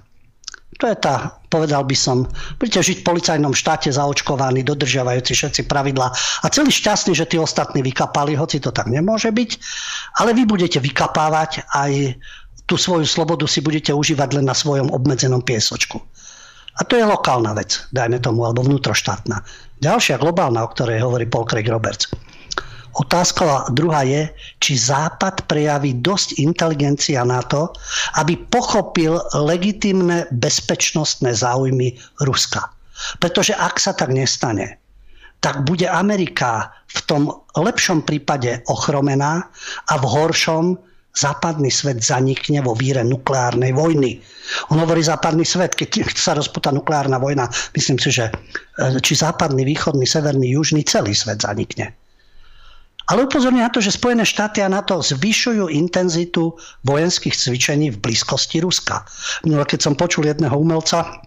[0.82, 2.26] To je tá, povedal by som,
[2.58, 6.10] budete žiť v policajnom štáte zaočkovaní, dodržiavajúci všetci pravidlá
[6.42, 9.52] a celý šťastný, že tí ostatní vykapali, hoci to tak nemôže byť,
[10.18, 12.18] ale vy budete vykapávať aj
[12.66, 16.00] tú svoju slobodu si budete užívať len na svojom obmedzenom piesočku.
[16.80, 19.44] A to je lokálna vec, dajme tomu, alebo vnútroštátna.
[19.84, 22.08] Ďalšia globálna, o ktorej hovorí Paul Craig Roberts.
[22.92, 24.28] Otázka druhá je,
[24.60, 27.72] či Západ prejaví dosť inteligencia na to,
[28.20, 31.96] aby pochopil legitimné bezpečnostné záujmy
[32.28, 32.68] Ruska.
[33.24, 34.78] Pretože ak sa tak nestane,
[35.42, 37.22] tak bude Amerika v tom
[37.58, 39.50] lepšom prípade ochromená
[39.90, 40.66] a v horšom
[41.12, 44.22] západný svet zanikne vo víre nukleárnej vojny.
[44.72, 48.32] On hovorí západný svet, keď sa rozputa nukleárna vojna, myslím si, že e,
[49.04, 51.92] či západný, východný, severný, južný, celý svet zanikne.
[53.12, 56.56] Ale upozorňujem na to, že Spojené štáty a NATO zvyšujú intenzitu
[56.88, 59.04] vojenských cvičení v blízkosti Ruska.
[59.44, 61.20] Minule, keď som počul jedného umelca,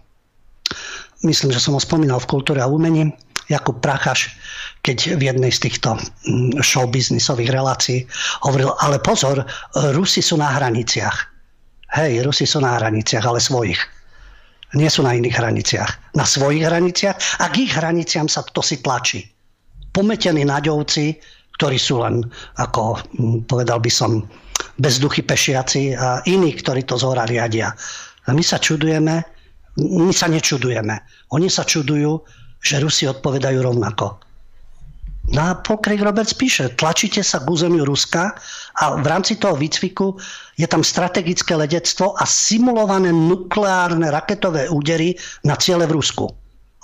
[1.21, 3.13] myslím, že som ho spomínal v kultúre a umení,
[3.45, 4.33] Jakub Prachaš,
[4.81, 8.09] keď v jednej z týchto mm, showbiznisových relácií
[8.41, 9.45] hovoril, ale pozor,
[9.93, 11.29] Rusi sú na hraniciach.
[11.93, 13.77] Hej, Rusi sú na hraniciach, ale svojich.
[14.73, 16.17] Nie sú na iných hraniciach.
[16.17, 19.21] Na svojich hraniciach a k ich hraniciam sa to si tlačí.
[19.93, 21.15] Pometení naďovci
[21.55, 22.23] ktorí sú len,
[22.59, 24.23] ako hm, povedal by som,
[24.75, 27.71] bezduchy pešiaci a iní, ktorí to zhora riadia.
[28.27, 29.23] A my sa čudujeme,
[29.79, 30.95] my sa nečudujeme.
[31.35, 32.23] Oni sa čudujú,
[32.59, 34.25] že Rusi odpovedajú rovnako.
[35.25, 38.37] No a Craig Roberts píše, tlačíte sa k územiu Ruska
[38.77, 40.13] a v rámci toho výcviku
[40.53, 46.29] je tam strategické ledectvo a simulované nukleárne raketové údery na ciele v Rusku.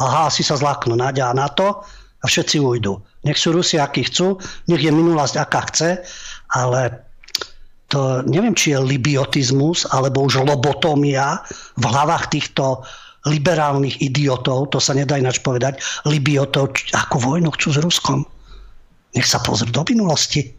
[0.01, 1.85] Aha, asi sa zláknú Náďa a NATO
[2.21, 3.01] a všetci ujdu.
[3.25, 4.37] Nech sú Rusi, akí chcú,
[4.69, 5.89] nech je minulosť, aká chce,
[6.53, 7.01] ale
[7.91, 11.43] to neviem, či je libiotizmus alebo už lobotomia
[11.75, 12.85] v hlavách týchto
[13.27, 15.77] liberálnych idiotov, to sa nedá ináč povedať,
[16.09, 18.25] libiotov, ako vojnu chcú s Ruskom.
[19.13, 20.49] Nech sa pozrú do minulosti.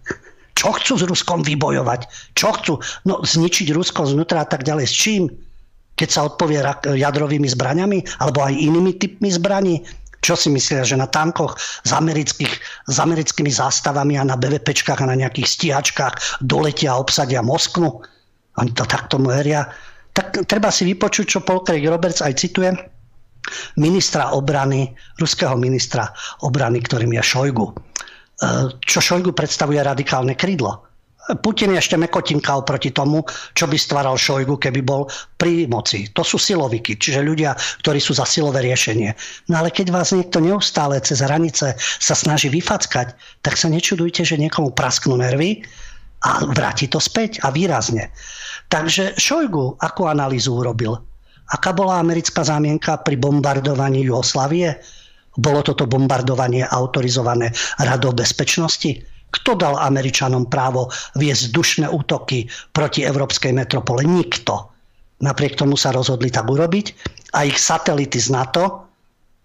[0.55, 2.07] Čo chcú s Ruskom vybojovať?
[2.39, 2.73] Čo chcú?
[3.09, 4.87] No zničiť Rusko znútra a tak ďalej.
[4.87, 5.23] S čím?
[5.99, 9.83] Keď sa odpovie jadrovými zbraniami alebo aj inými typmi zbraní?
[10.23, 12.53] Čo si myslia, že na tankoch s, amerických,
[12.87, 17.91] s americkými zástavami a na BVPčkách a na nejakých stíhačkách doletia a obsadia Moskvu?
[18.63, 19.67] Oni to takto meria.
[20.15, 22.71] Tak treba si vypočuť, čo Paul Craig Roberts aj cituje
[23.83, 26.07] ministra obrany, ruského ministra
[26.47, 27.67] obrany, ktorým je Šojgu.
[27.67, 27.73] E,
[28.79, 30.92] čo Šojgu predstavuje radikálne krídlo
[31.23, 33.23] Putin je ešte mekotinka oproti tomu,
[33.55, 35.07] čo by stvaral Šojgu, keby bol
[35.39, 36.11] pri moci.
[36.11, 39.15] To sú siloviky, čiže ľudia, ktorí sú za silové riešenie.
[39.47, 44.35] No ale keď vás niekto neustále cez hranice sa snaží vyfackať, tak sa nečudujte, že
[44.35, 45.63] niekomu prasknú nervy
[46.27, 48.11] a vráti to späť a výrazne.
[48.67, 50.99] Takže Šojgu akú analýzu urobil?
[51.55, 54.75] Aká bola americká zámienka pri bombardovaní Jugoslavie?
[55.39, 59.12] Bolo toto bombardovanie autorizované Radou bezpečnosti?
[59.33, 64.05] Kto dal Američanom právo viesť dušné útoky proti európskej metropole?
[64.05, 64.69] Nikto.
[65.23, 66.87] napriek tomu sa rozhodli tak urobiť
[67.39, 68.91] a ich satelity z NATO,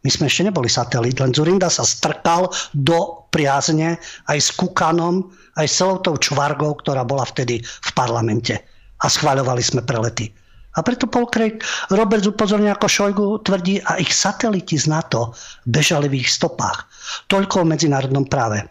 [0.02, 5.30] my sme ešte neboli satelit, len Zurinda sa strkal do priazne aj s Kukanom,
[5.60, 8.56] aj s celou tou čvargou, ktorá bola vtedy v parlamente.
[9.04, 10.32] A schváľovali sme prelety.
[10.78, 11.60] A preto Paul Craig,
[11.90, 15.34] Robert upozorňuje ako Šojgu tvrdí, a ich sateliti z NATO
[15.66, 16.86] bežali v ich stopách.
[17.28, 18.64] Toľko o medzinárodnom práve.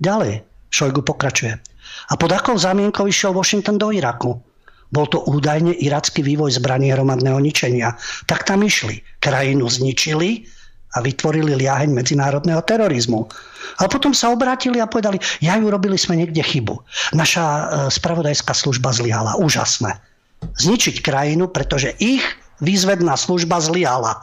[0.00, 0.40] Ďalej,
[0.70, 1.58] Šojgu pokračuje.
[2.10, 4.38] A pod akou zámienkou išiel Washington do Iraku?
[4.90, 7.94] Bol to údajne iracký vývoj zbraní hromadného ničenia.
[8.26, 8.98] Tak tam išli.
[9.22, 10.42] Krajinu zničili
[10.90, 13.22] a vytvorili liaheň medzinárodného terorizmu.
[13.78, 16.74] A potom sa obrátili a povedali, ja ju robili sme niekde chybu.
[17.14, 17.62] Naša e,
[17.94, 19.38] spravodajská služba zlyhala.
[19.38, 19.94] Úžasné.
[20.58, 22.26] Zničiť krajinu, pretože ich
[22.58, 24.18] výzvedná služba zlyhala.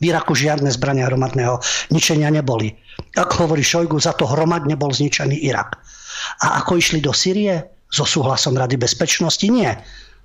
[0.00, 1.60] V Iraku žiadne zbrania hromadného
[1.92, 2.72] ničenia neboli.
[3.20, 5.76] Ako hovorí Šojgu, za to hromadne bol zničený Irak.
[6.44, 7.60] A ako išli do Syrie?
[7.90, 9.44] So súhlasom Rady bezpečnosti?
[9.50, 9.76] Nie.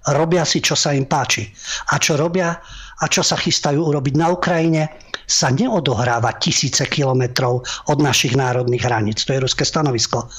[0.06, 1.50] Robia si, čo sa im páči.
[1.92, 2.56] A čo robia
[3.02, 5.06] a čo sa chystajú urobiť na Ukrajine?
[5.26, 9.26] sa neodohráva tisíce kilometrov od našich národných hraníc.
[9.26, 10.30] To je ruské stanovisko.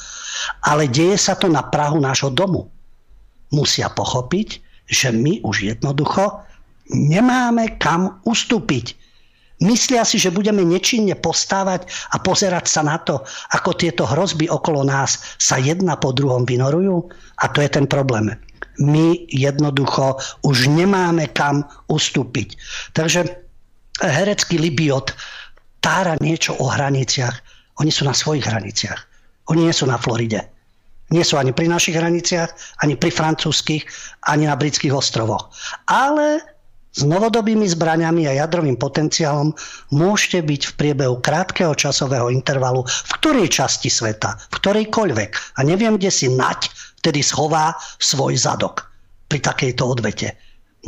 [0.67, 2.71] Ale deje sa to na Prahu nášho domu.
[3.51, 6.43] Musia pochopiť, že my už jednoducho
[6.91, 9.06] nemáme kam ustúpiť.
[9.65, 13.25] Myslia si, že budeme nečinne postávať a pozerať sa na to,
[13.57, 17.09] ako tieto hrozby okolo nás sa jedna po druhom vynorujú?
[17.41, 18.37] A to je ten problém.
[18.77, 22.61] My jednoducho už nemáme kam ustúpiť.
[22.93, 23.25] Takže
[24.05, 25.17] herecký Libiot
[25.81, 27.41] tára niečo o hraniciach.
[27.81, 29.01] Oni sú na svojich hraniciach.
[29.49, 30.45] Oni nie sú na Floride.
[31.15, 33.87] Nie sú ani pri našich hraniciach, ani pri francúzskych,
[34.27, 35.49] ani na britských ostrovoch.
[35.87, 36.43] Ale
[36.97, 39.53] s novodobými zbraniami a jadrovým potenciálom
[39.93, 45.31] môžete byť v priebehu krátkeho časového intervalu v ktorej časti sveta, v ktorejkoľvek.
[45.57, 46.73] A neviem, kde si nať
[47.05, 48.89] vtedy schová svoj zadok
[49.29, 50.33] pri takejto odvete.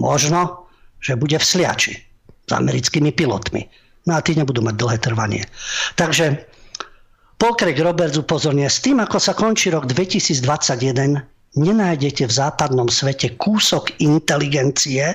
[0.00, 0.70] Možno,
[1.04, 1.94] že bude v Sliači
[2.48, 3.68] s americkými pilotmi.
[4.08, 5.44] No a tí nebudú mať dlhé trvanie.
[6.00, 6.40] Takže
[7.36, 11.22] Polkrek Roberts upozorňuje, s tým, ako sa končí rok 2021,
[11.54, 15.14] nenájdete v západnom svete kúsok inteligencie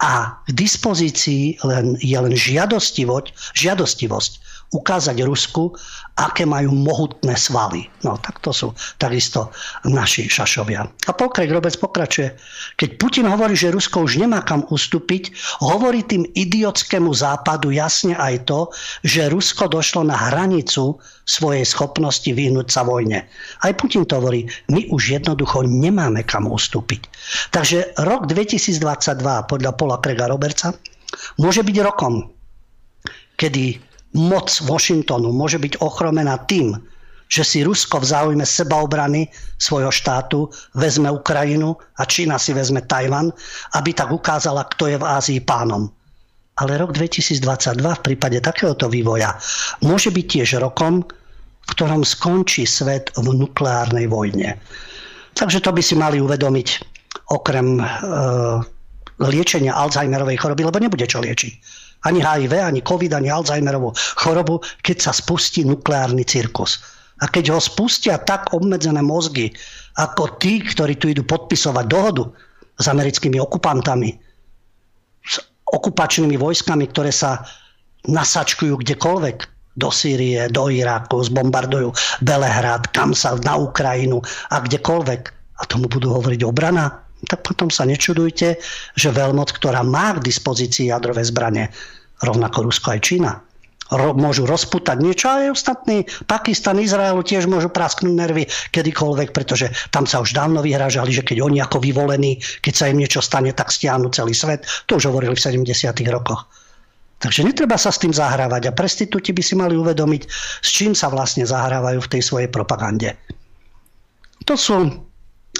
[0.00, 4.32] a k dispozícii len, je len žiadostivosť, žiadostivosť
[4.74, 5.74] ukázať Rusku,
[6.16, 7.86] aké majú mohutné svaly.
[8.02, 9.52] No tak to sú takisto
[9.86, 10.82] naši šašovia.
[10.82, 12.34] A Polkrek Robec pokračuje.
[12.80, 15.30] Keď Putin hovorí, že Rusko už nemá kam ustúpiť,
[15.62, 18.72] hovorí tým idiotskému západu jasne aj to,
[19.04, 23.26] že Rusko došlo na hranicu svojej schopnosti vyhnúť sa vojne.
[23.60, 27.06] Aj Putin to hovorí, my už jednoducho nemáme kam ustúpiť.
[27.50, 28.80] Takže rok 2022
[29.50, 30.72] podľa Pola Krega Roberca
[31.36, 32.30] môže byť rokom,
[33.36, 33.82] kedy
[34.14, 36.78] moc Washingtonu môže byť ochromená tým,
[37.26, 39.26] že si Rusko v záujme sebaobrany
[39.58, 40.46] svojho štátu
[40.78, 43.34] vezme Ukrajinu a Čína si vezme Tajvan,
[43.74, 45.90] aby tak ukázala, kto je v Ázii pánom.
[46.56, 47.42] Ale rok 2022
[47.82, 49.36] v prípade takéhoto vývoja
[49.84, 51.04] môže byť tiež rokom,
[51.66, 54.54] v ktorom skončí svet v nukleárnej vojne.
[55.36, 56.68] Takže to by si mali uvedomiť
[57.28, 57.84] okrem e,
[59.20, 63.90] liečenia Alzheimerovej choroby, lebo nebude čo liečiť ani HIV, ani COVID, ani Alzheimerovú
[64.22, 66.78] chorobu, keď sa spustí nukleárny cirkus.
[67.18, 69.50] A keď ho spustia tak obmedzené mozgy,
[69.98, 72.28] ako tí, ktorí tu idú podpisovať dohodu
[72.76, 74.14] s americkými okupantami,
[75.24, 75.40] s
[75.72, 77.42] okupačnými vojskami, ktoré sa
[78.06, 81.92] nasačkujú kdekoľvek, do Sýrie, do Iraku, zbombardujú
[82.24, 85.22] Belehrad, kam sa na Ukrajinu a kdekoľvek.
[85.60, 87.06] A tomu budú hovoriť obrana?
[87.24, 88.60] tak potom sa nečudujte,
[88.92, 91.72] že veľmoc, ktorá má k dispozícii jadrové zbranie,
[92.22, 93.32] rovnako Rusko aj Čína,
[93.92, 98.44] ro- môžu rozputať niečo, aj ostatní, Pakistan, Izraelu tiež môžu prasknúť nervy
[98.74, 102.98] kedykoľvek, pretože tam sa už dávno vyhražali, že keď oni ako vyvolení, keď sa im
[102.98, 104.66] niečo stane, tak stiahnu celý svet.
[104.90, 105.66] To už hovorili v 70.
[106.10, 106.48] rokoch.
[107.16, 110.22] Takže netreba sa s tým zahrávať a prestitúti by si mali uvedomiť,
[110.60, 113.16] s čím sa vlastne zahrávajú v tej svojej propagande.
[114.44, 115.05] To sú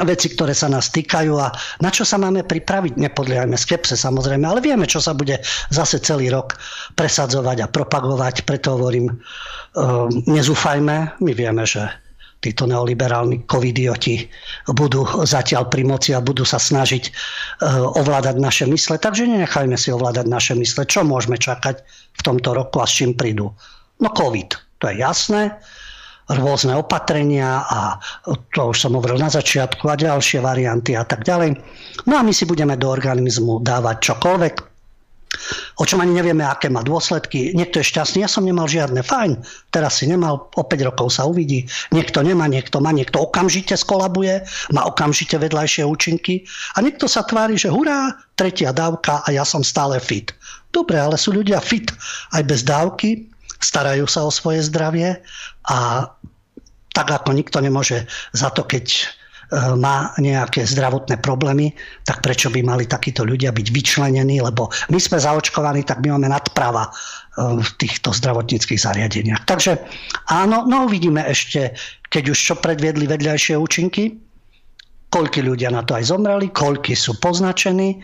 [0.04, 1.48] veci, ktoré sa nás týkajú a
[1.80, 3.00] na čo sa máme pripraviť.
[3.00, 5.40] Nepodliehajme skepse samozrejme, ale vieme, čo sa bude
[5.72, 6.60] zase celý rok
[6.98, 8.44] presadzovať a propagovať.
[8.44, 11.22] Preto hovorím, uh, nezúfajme.
[11.22, 11.88] My vieme, že
[12.44, 14.28] títo neoliberálni covidioti
[14.76, 19.00] budú zatiaľ pri moci a budú sa snažiť uh, ovládať naše mysle.
[19.00, 20.84] Takže nenechajme si ovládať naše mysle.
[20.84, 21.80] Čo môžeme čakať
[22.16, 23.48] v tomto roku a s čím prídu?
[23.96, 25.56] No covid, to je jasné
[26.26, 31.54] rôzne opatrenia a to už som hovoril na začiatku a ďalšie varianty a tak ďalej.
[32.10, 34.54] No a my si budeme do organizmu dávať čokoľvek,
[35.76, 37.54] o čom ani nevieme, aké má dôsledky.
[37.54, 39.38] Niekto je šťastný, ja som nemal žiadne, fajn,
[39.70, 41.68] teraz si nemal, o 5 rokov sa uvidí.
[41.94, 44.42] Niekto nemá, niekto má, niekto okamžite skolabuje,
[44.74, 46.42] má okamžite vedľajšie účinky
[46.74, 50.34] a niekto sa tvári, že hurá, tretia dávka a ja som stále fit.
[50.74, 51.88] Dobre, ale sú ľudia fit
[52.34, 53.35] aj bez dávky,
[53.66, 55.18] starajú sa o svoje zdravie
[55.66, 56.06] a
[56.94, 59.10] tak ako nikto nemôže za to, keď
[59.46, 61.70] E, má nejaké zdravotné problémy,
[62.02, 66.26] tak prečo by mali takíto ľudia byť vyčlenení, lebo my sme zaočkovaní, tak my máme
[66.34, 66.92] nadprava e,
[67.62, 69.46] v týchto zdravotníckých zariadeniach.
[69.46, 69.78] Takže
[70.34, 71.78] áno, no uvidíme ešte,
[72.10, 74.18] keď už čo predviedli vedľajšie účinky,
[75.14, 78.02] koľky ľudia na to aj zomreli, koľky sú poznačení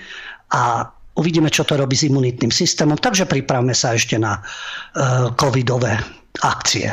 [0.54, 0.86] a
[1.18, 2.96] uvidíme, čo to robí s imunitným systémom.
[2.96, 6.00] Takže pripravme sa ešte na uh, covidové
[6.40, 6.92] akcie.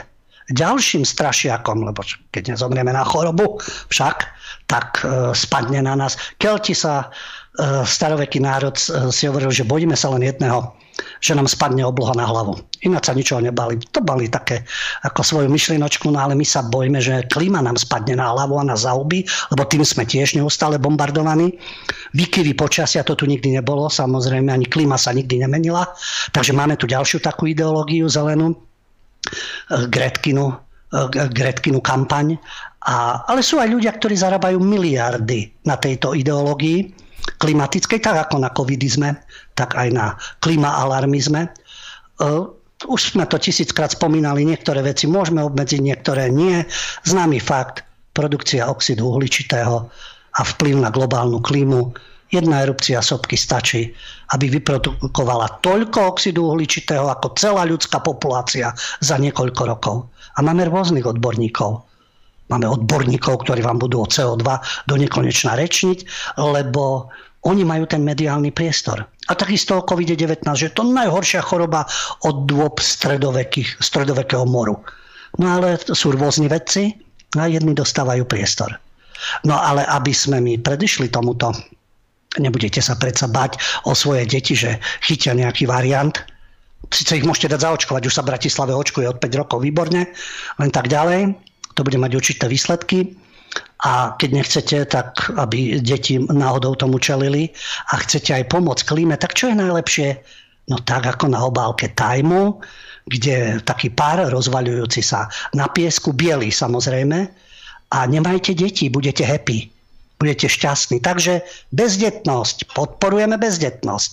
[0.49, 2.01] Ďalším strašiakom, lebo
[2.33, 3.61] keď nezomrieme na chorobu,
[3.93, 4.25] však
[4.65, 6.17] tak e, spadne na nás.
[6.41, 7.07] Kelti sa, e,
[7.83, 10.71] staroveký národ, e, si hovoril, že bojíme sa len jedného,
[11.19, 12.59] že nám spadne obloha na hlavu.
[12.83, 13.79] Ináč sa ničoho nebali.
[13.91, 14.63] To boli také
[15.03, 18.67] ako svoju myšlinočku, no ale my sa bojíme, že klíma nám spadne na hlavu a
[18.67, 21.55] na zauby, lebo tým sme tiež neustále bombardovaní.
[22.15, 25.87] Výkyvy počasia to tu nikdy nebolo, samozrejme ani klíma sa nikdy nemenila.
[26.31, 28.55] Takže máme tu ďalšiu takú ideológiu zelenú,
[29.69, 30.55] Gretkinu,
[31.11, 32.39] Gretkinu kampaň
[32.87, 38.49] a, ale sú aj ľudia, ktorí zarábajú miliardy na tejto ideológii klimatickej, tak ako na
[38.49, 39.19] covidizme,
[39.53, 40.05] tak aj na
[40.41, 41.51] klimaalarmizme.
[42.19, 42.49] Uh,
[42.87, 46.63] už sme to tisíckrát spomínali, niektoré veci môžeme obmedziť, niektoré nie.
[47.03, 47.83] Známy fakt,
[48.15, 49.75] produkcia oxidu uhličitého
[50.39, 51.91] a vplyv na globálnu klímu.
[52.29, 53.89] Jedna erupcia sopky stačí,
[54.31, 58.71] aby vyprodukovala toľko oxidu uhličitého ako celá ľudská populácia
[59.01, 60.07] za niekoľko rokov.
[60.37, 61.88] A máme rôznych odborníkov
[62.49, 64.41] Máme odborníkov, ktorí vám budú o CO2
[64.89, 66.05] do nekonečna rečniť,
[66.41, 67.13] lebo
[67.47, 69.05] oni majú ten mediálny priestor.
[69.29, 71.85] A takisto o COVID-19, že to najhoršia choroba
[72.25, 74.81] od dôb stredovekého moru.
[75.37, 76.97] No ale sú rôzni vedci
[77.37, 78.73] a jedni dostávajú priestor.
[79.45, 81.53] No ale aby sme my predišli tomuto,
[82.41, 86.17] nebudete sa predsa bať o svoje deti, že chytia nejaký variant,
[86.89, 90.09] Sice ich môžete dať zaočkovať, už sa v Bratislave očkuje od 5 rokov výborne,
[90.57, 91.37] len tak ďalej
[91.79, 93.15] to bude mať určité výsledky.
[93.87, 97.47] A keď nechcete, tak aby deti náhodou tomu čelili
[97.95, 100.19] a chcete aj pomôcť klíme, tak čo je najlepšie?
[100.67, 102.59] No tak ako na obálke tajmu,
[103.07, 107.31] kde taký pár rozvaľujúci sa na piesku, biely samozrejme,
[107.89, 109.71] a nemajte deti, budete happy,
[110.21, 111.01] budete šťastní.
[111.01, 111.41] Takže
[111.73, 114.11] bezdetnosť, podporujeme bezdetnosť.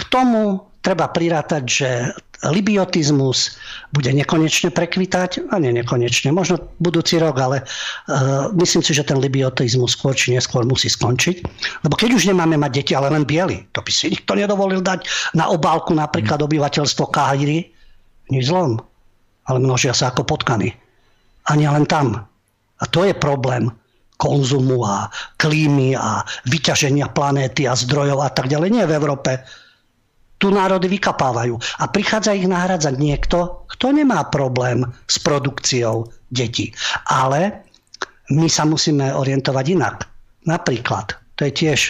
[0.00, 1.90] K tomu treba prirátať, že
[2.46, 3.58] libiotizmus
[3.90, 9.18] bude nekonečne prekvitať, a nie nekonečne, možno budúci rok, ale uh, myslím si, že ten
[9.18, 11.36] libiotizmus skôr či neskôr musí skončiť.
[11.82, 15.02] Lebo keď už nemáme mať deti, ale len biely, to by si nikto nedovolil dať
[15.34, 17.74] na obálku napríklad obyvateľstvo Káhyry,
[18.30, 18.78] nič zlom,
[19.50, 20.70] ale množia sa ako potkany.
[21.48, 22.22] A nie len tam.
[22.78, 23.72] A to je problém
[24.18, 25.08] konzumu a
[25.38, 28.68] klímy a vyťaženia planéty a zdrojov a tak ďalej.
[28.74, 29.42] Nie v Európe,
[30.38, 31.58] tu národy vykapávajú.
[31.82, 36.72] A prichádza ich nahradzať niekto, kto nemá problém s produkciou detí.
[37.10, 37.66] Ale
[38.30, 39.96] my sa musíme orientovať inak.
[40.46, 41.80] Napríklad, to je tiež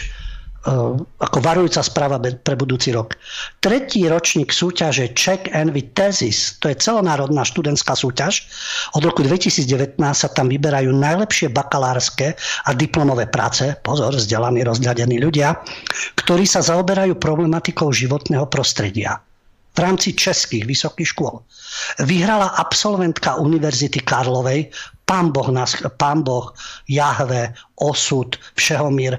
[1.19, 3.17] ako varujúca správa pre budúci rok.
[3.63, 8.45] Tretí ročník súťaže Czech Envy Thesis, to je celonárodná študentská súťaž.
[8.93, 15.57] Od roku 2019 sa tam vyberajú najlepšie bakalárske a diplomové práce, pozor, vzdelaní, rozhľadení ľudia,
[16.19, 19.21] ktorí sa zaoberajú problematikou životného prostredia
[19.79, 21.39] v rámci českých vysokých škôl.
[22.03, 24.67] Vyhrala absolventka Univerzity Karlovej
[25.07, 26.51] Pán Boh, nás, Pán boh
[26.85, 29.17] Jahve, osud, všehomír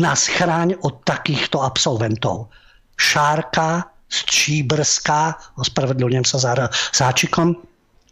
[0.00, 2.48] nás chráň od takýchto absolventov.
[2.96, 6.52] Šárka Číbrská, ospravedlňujem sa za
[6.96, 7.60] záčikom,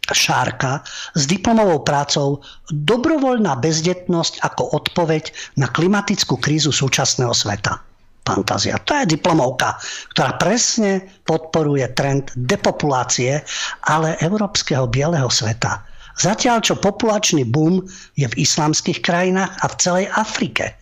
[0.07, 0.87] Šárka
[1.19, 7.86] s diplomovou prácou Dobrovoľná bezdetnosť ako odpoveď na klimatickú krízu súčasného sveta.
[8.27, 8.83] Fantázia.
[8.83, 9.79] To je diplomovka,
[10.11, 13.39] ktorá presne podporuje trend depopulácie,
[13.87, 17.85] ale európskeho bieleho sveta Zatiaľ, čo populačný boom
[18.17, 20.73] je v islamských krajinách a v celej Afrike.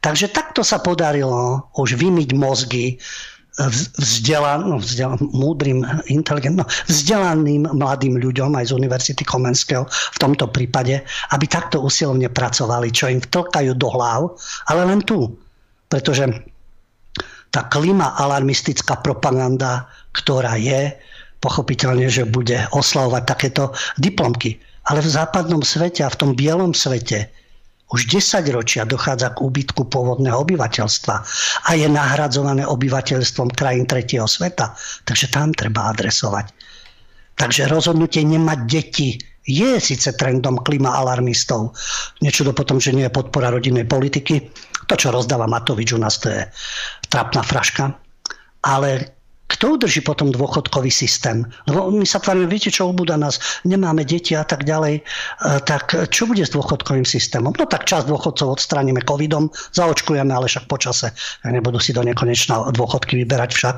[0.00, 2.96] Takže takto sa podarilo už vymyť mozgy
[4.00, 10.48] vzdelan, no, vzdelan, múdrym, inteligentným, no, vzdelaným mladým ľuďom aj z Univerzity Komenského v tomto
[10.48, 11.04] prípade,
[11.36, 14.32] aby takto usilovne pracovali, čo im vtlkajú do hlav,
[14.72, 15.36] ale len tu.
[15.92, 16.32] Pretože
[17.52, 19.86] tá klima alarmistická propaganda,
[20.16, 20.96] ktorá je,
[21.44, 24.56] pochopiteľne, že bude oslavovať takéto diplomky.
[24.88, 27.30] Ale v západnom svete a v tom bielom svete
[27.92, 31.16] už 10 ročia dochádza k úbytku pôvodného obyvateľstva
[31.68, 34.72] a je nahradzované obyvateľstvom krajín tretieho sveta.
[35.04, 36.56] Takže tam treba adresovať.
[37.36, 41.74] Takže rozhodnutie nemať deti je síce trendom klima alarmistov.
[42.24, 44.48] Niečo do potom, že nie je podpora rodinnej politiky.
[44.86, 46.42] To, čo rozdáva Matovič u nás, to je
[47.12, 47.92] trapná fraška.
[48.64, 49.12] Ale
[49.52, 51.44] kto udrží potom dôchodkový systém?
[51.68, 55.02] Lebo my sa tvárime, viete čo, ubúda nás, nemáme deti a tak ďalej, e,
[55.68, 57.52] tak čo bude s dôchodkovým systémom?
[57.52, 61.12] No tak čas dôchodcov odstránime covidom, zaočkujeme, ale však počase
[61.44, 63.76] nebudú si do nekonečna dôchodky vyberať však.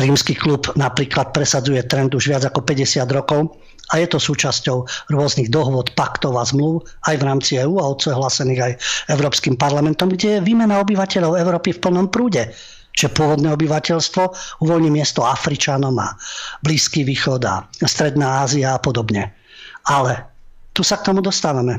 [0.00, 5.48] Rímsky klub napríklad presadzuje trend už viac ako 50 rokov, a je to súčasťou rôznych
[5.48, 8.72] dohôd, paktov a zmluv aj v rámci EÚ a odsúhlasených aj
[9.12, 12.52] Európskym parlamentom, kde je výmena obyvateľov Európy v plnom prúde
[12.98, 14.22] že pôvodné obyvateľstvo
[14.58, 16.18] uvoľní miesto Afričanom a
[16.66, 19.38] Blízky východ a Stredná Ázia a podobne.
[19.86, 20.26] Ale
[20.74, 21.78] tu sa k tomu dostávame.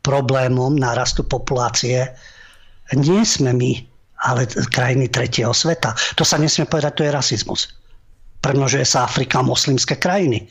[0.00, 2.16] Problémom nárastu populácie
[2.96, 3.72] nie sme my,
[4.24, 5.92] ale krajiny tretieho sveta.
[6.16, 7.68] To sa nesmie povedať, to je rasizmus.
[8.40, 10.48] Premnožuje sa Afrika moslimské krajiny.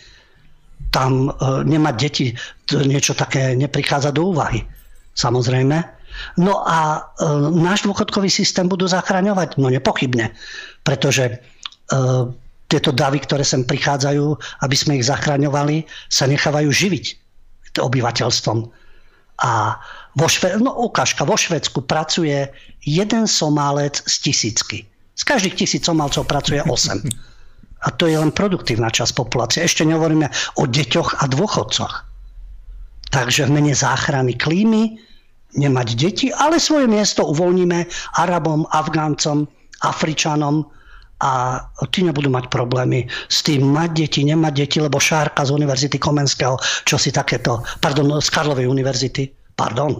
[0.90, 1.32] Tam e,
[1.66, 2.34] nemať deti,
[2.74, 4.66] niečo také neprichádza do úvahy.
[5.14, 6.00] Samozrejme,
[6.38, 9.62] No a e, náš dôchodkový systém budú zachraňovať?
[9.62, 10.34] No nepochybne,
[10.84, 11.36] pretože e,
[12.70, 14.26] tieto davy, ktoré sem prichádzajú,
[14.62, 17.06] aby sme ich zachraňovali, sa nechávajú živiť
[17.80, 18.60] obyvateľstvom.
[19.40, 19.52] A
[20.14, 22.50] vo Šve- no, ukážka, vo Švedsku pracuje
[22.84, 24.78] jeden somálec z tisícky.
[25.16, 26.70] Z každých tisíc somálcov pracuje 8.
[27.80, 29.64] A to je len produktívna časť populácie.
[29.64, 30.28] Ešte nehovoríme
[30.60, 31.94] o deťoch a dôchodcoch.
[33.10, 35.00] Takže v mene záchrany klímy
[35.58, 37.90] nemať deti, ale svoje miesto uvoľníme
[38.22, 39.50] Arabom, Afgáncom,
[39.82, 40.68] Afričanom
[41.20, 41.60] a
[41.92, 46.56] tí nebudú mať problémy s tým mať deti, nemať deti, lebo Šárka z Univerzity Komenského,
[46.88, 49.28] čo si takéto, pardon, z Karlovej univerzity,
[49.58, 50.00] pardon,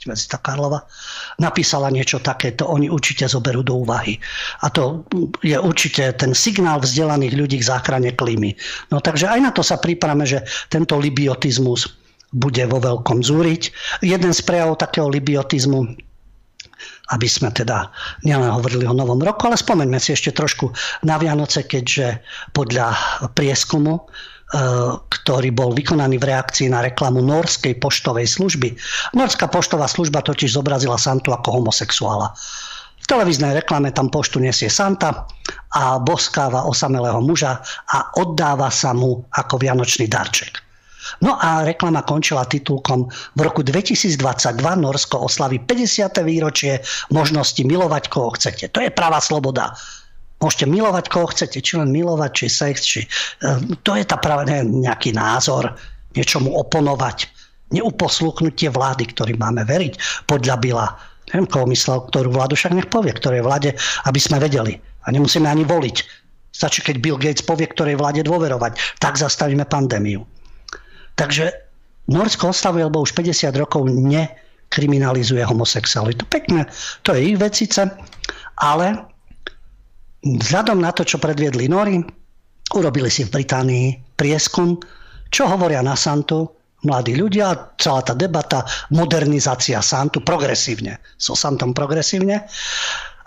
[0.00, 0.80] Univerzita Karlova,
[1.36, 4.16] napísala niečo takéto, oni určite zoberú do úvahy.
[4.64, 5.04] A to
[5.44, 8.56] je určite ten signál vzdelaných ľudí k záchrane klímy.
[8.88, 10.40] No takže aj na to sa pripravme, že
[10.72, 11.84] tento libiotizmus
[12.32, 13.62] bude vo veľkom zúriť.
[14.00, 15.92] Jeden z prejavov takého libiotizmu,
[17.12, 17.92] aby sme teda
[18.24, 20.72] nielen hovorili o novom roku, ale spomeňme si ešte trošku
[21.04, 22.24] na Vianoce, keďže
[22.56, 22.96] podľa
[23.36, 24.08] prieskumu
[25.06, 28.74] ktorý bol vykonaný v reakcii na reklamu norskej poštovej služby.
[29.14, 32.34] Norská poštová služba totiž zobrazila Santu ako homosexuála.
[33.00, 35.26] V televíznej reklame tam poštu nesie Santa
[35.74, 37.62] a boskáva osamelého muža
[37.94, 40.58] a oddáva sa mu ako vianočný darček.
[41.18, 44.20] No a reklama končila titulkom v roku 2022
[44.78, 46.22] Norsko oslaví 50.
[46.22, 46.78] výročie
[47.10, 48.70] možnosti milovať koho chcete.
[48.70, 49.74] To je pravá sloboda.
[50.40, 53.00] Môžete milovať koho chcete, či len milovať, či sex, či...
[53.44, 55.76] Ehm, to je tá práve nejaký názor,
[56.16, 57.28] niečomu oponovať.
[57.70, 60.86] Neuposlúchnutie vlády, ktorý máme veriť podľa Bila.
[61.30, 63.70] Neviem, koho myslel, ktorú vládu však nech povie, ktorej vláde,
[64.08, 64.74] aby sme vedeli.
[65.06, 65.96] A nemusíme ani voliť.
[66.50, 68.98] Stačí, keď Bill Gates povie, ktorej vláde dôverovať.
[68.98, 70.26] Tak zastavíme pandémiu.
[71.14, 71.52] Takže
[72.10, 76.26] Norsko oslavuje, lebo už 50 rokov nekriminalizuje homosexualitu.
[76.26, 76.66] Pekne,
[77.06, 77.86] to je ich vecice,
[78.58, 79.09] ale
[80.24, 82.00] vzhľadom na to, čo predviedli Nori,
[82.76, 84.76] urobili si v Británii prieskum,
[85.30, 92.48] čo hovoria na Santu mladí ľudia, celá tá debata, modernizácia Santu progresívne, so Santom progresívne.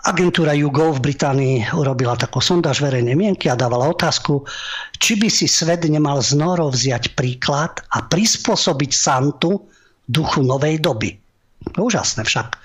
[0.04, 4.44] Agentúra YouGov v Británii urobila takú sondáž verejnej mienky a dávala otázku,
[5.00, 9.64] či by si svet nemal z norov vziať príklad a prispôsobiť Santu
[10.04, 11.16] duchu novej doby.
[11.80, 12.60] Úžasné však.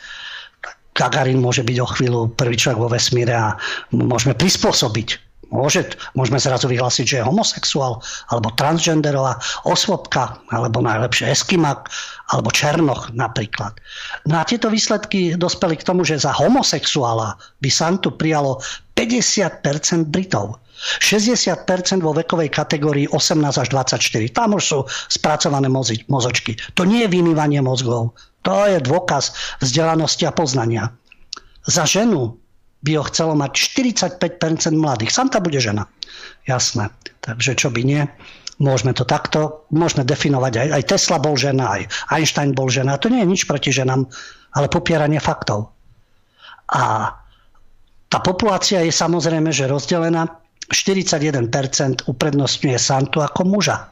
[0.99, 3.55] Gagarin môže byť o chvíľu prvý človek vo vesmíre a
[3.95, 7.97] môžeme prispôsobiť Môže, môžeme zrazu vyhlásiť, že je homosexuál,
[8.29, 11.89] alebo transgenderová osôbka, alebo najlepšie eskimak,
[12.29, 13.73] alebo černoch napríklad.
[14.29, 17.33] No a tieto výsledky dospeli k tomu, že za homosexuála
[17.65, 18.61] by Santu prijalo
[18.93, 20.61] 50% Britov.
[20.79, 24.31] 60% vo vekovej kategórii 18 až 24.
[24.31, 24.79] Tam už sú
[25.11, 25.67] spracované
[26.07, 26.55] mozočky.
[26.79, 28.15] To nie je vymývanie mozgov.
[28.47, 30.95] To je dôkaz vzdelanosti a poznania.
[31.67, 32.39] Za ženu
[32.79, 35.11] by ho chcelo mať 45% mladých.
[35.11, 35.83] Santa bude žena.
[36.47, 36.87] Jasné.
[37.19, 38.07] Takže čo by nie.
[38.59, 42.99] Môžeme to takto, môžeme definovať, aj, aj Tesla bol žena, aj Einstein bol žena.
[42.99, 44.03] To nie je nič proti ženám,
[44.51, 45.71] ale popieranie faktov.
[46.67, 47.15] A
[48.11, 50.27] tá populácia je samozrejme, že rozdelená.
[50.69, 53.89] 41% uprednostňuje Santu ako muža.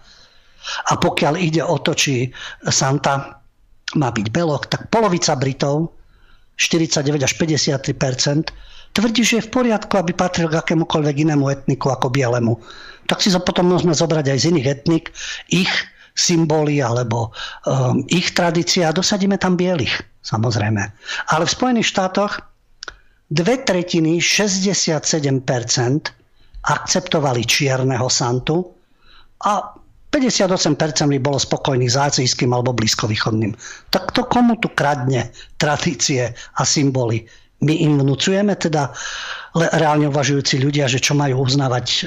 [0.92, 2.30] A pokiaľ ide o to, či
[2.68, 3.40] Santa
[3.96, 5.96] má byť belok, tak polovica Britov,
[6.60, 8.52] 49 až 53%,
[8.98, 12.58] tvrdí, že je v poriadku, aby patril k akémukoľvek inému etniku ako bielemu.
[13.08, 15.06] Tak si to potom môžeme zobrať aj z iných etnik,
[15.54, 15.72] ich
[16.18, 17.30] symboly alebo
[17.70, 20.82] um, ich tradície a dosadíme tam bielých, samozrejme.
[21.30, 22.42] Ale v Spojených štátoch
[23.30, 24.98] dve tretiny, 67%
[26.66, 28.66] akceptovali čierneho Santu
[29.46, 29.78] a
[30.08, 33.54] 58% by bolo spokojných s azijským alebo blízkovýchodným.
[33.92, 35.30] Tak to komu tu kradne
[35.60, 37.28] tradície a symboly?
[37.58, 38.94] My im vnúcujeme teda
[39.58, 42.00] reálne uvažujúci ľudia, že čo majú uznávať e,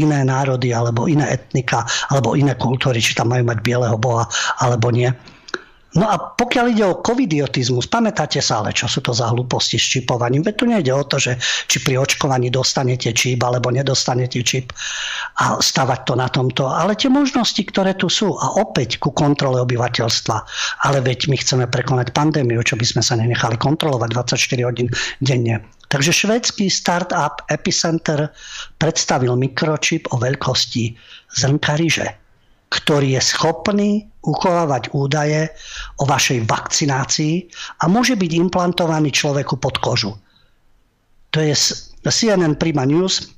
[0.00, 4.24] iné národy alebo iné etnika alebo iné kultúry, či tam majú mať bieleho boha
[4.56, 5.12] alebo nie.
[5.96, 9.96] No a pokiaľ ide o covidiotizmus, pamätáte sa ale, čo sú to za hlúposti s
[9.96, 10.44] čipovaním?
[10.44, 14.76] Veď tu nejde o to, že či pri očkovaní dostanete čip alebo nedostanete čip
[15.40, 16.68] a stavať to na tomto.
[16.68, 20.36] Ale tie možnosti, ktoré tu sú a opäť ku kontrole obyvateľstva.
[20.84, 24.92] Ale veď my chceme prekonať pandémiu, čo by sme sa nenechali kontrolovať 24 hodín
[25.24, 25.64] denne.
[25.88, 28.36] Takže švedský startup Epicenter
[28.76, 30.92] predstavil mikročip o veľkosti
[31.32, 32.25] zrnka ryže
[32.70, 33.90] ktorý je schopný
[34.26, 35.46] uchovávať údaje
[36.02, 37.46] o vašej vakcinácii
[37.82, 40.12] a môže byť implantovaný človeku pod kožu.
[41.30, 41.54] To je
[42.02, 43.36] CNN Prima News,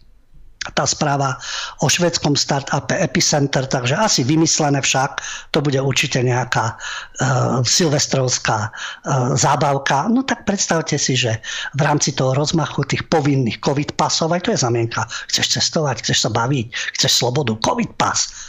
[0.75, 1.39] tá správa
[1.81, 5.23] o švedskom startupe Epicenter, takže asi vymyslené však,
[5.55, 10.11] to bude určite nejaká uh, silvestrovská uh, zábavka.
[10.13, 11.41] No tak predstavte si, že
[11.79, 16.29] v rámci toho rozmachu tých povinných COVID pasov, aj to je zamienka, chceš cestovať, chceš
[16.29, 16.67] sa baviť,
[16.99, 18.48] chceš slobodu, COVID pas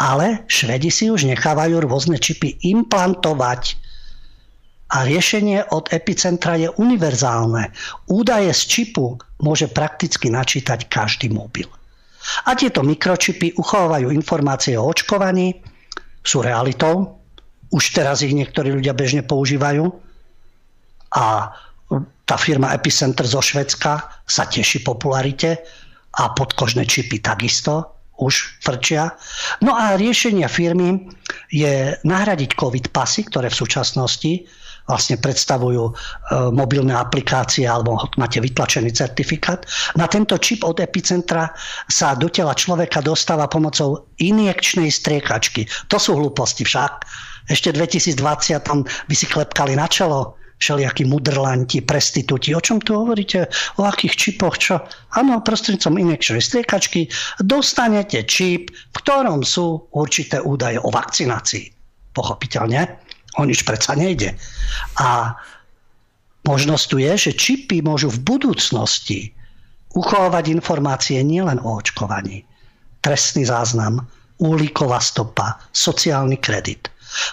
[0.00, 3.76] ale Švedi si už nechávajú rôzne čipy implantovať.
[4.90, 7.70] A riešenie od epicentra je univerzálne.
[8.10, 11.68] Údaje z čipu môže prakticky načítať každý mobil.
[12.48, 15.62] A tieto mikročipy uchovávajú informácie o očkovaní,
[16.24, 17.20] sú realitou.
[17.70, 19.84] Už teraz ich niektorí ľudia bežne používajú.
[21.14, 21.54] A
[22.26, 25.62] tá firma Epicenter zo Švedska sa teší popularite
[26.18, 29.16] a podkožné čipy takisto už frčia.
[29.64, 31.08] No a riešenia firmy
[31.48, 34.44] je nahradiť COVID pasy, ktoré v súčasnosti
[34.90, 35.92] vlastne predstavujú e,
[36.50, 39.62] mobilné aplikácie alebo máte vytlačený certifikát.
[39.94, 41.46] Na tento čip od Epicentra
[41.86, 45.70] sa do tela človeka dostáva pomocou injekčnej striekačky.
[45.86, 47.06] To sú hlúposti však.
[47.46, 52.52] Ešte v 2020 tam by si klepkali na čelo všelijakí mudrlanti, prestitúti.
[52.52, 53.48] O čom tu hovoríte?
[53.80, 54.60] O akých čipoch?
[54.60, 54.84] Čo?
[55.16, 57.08] Áno, prostrednícom injekčnej striekačky
[57.40, 61.72] dostanete čip, v ktorom sú určité údaje o vakcinácii.
[62.12, 63.00] Pochopiteľne.
[63.40, 64.36] O nič predsa nejde.
[65.00, 65.32] A
[66.44, 69.32] možnosť tu je, že čipy môžu v budúcnosti
[69.96, 72.44] uchovávať informácie nielen o očkovaní.
[73.00, 74.04] Trestný záznam,
[74.42, 76.92] úliková stopa, sociálny kredit.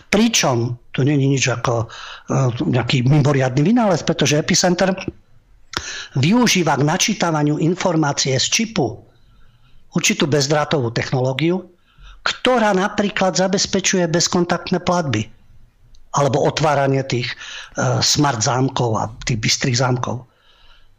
[0.09, 1.87] Pričom to je nič ako e,
[2.73, 4.89] nejaký mimoriadný vynález, pretože Epicenter
[6.17, 8.97] využíva k načítavaniu informácie z čipu
[9.93, 11.69] určitú bezdrátovú technológiu,
[12.25, 15.29] ktorá napríklad zabezpečuje bezkontaktné platby
[16.17, 17.35] alebo otváranie tých e,
[18.01, 20.25] smart zámkov a tých bystrých zámkov.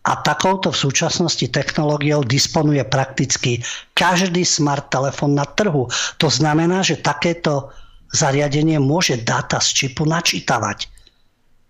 [0.06, 3.60] A takouto v súčasnosti technológiou disponuje prakticky
[3.92, 5.90] každý smart telefón na trhu.
[6.22, 7.74] To znamená, že takéto
[8.12, 10.88] zariadenie môže dáta z čipu načítavať.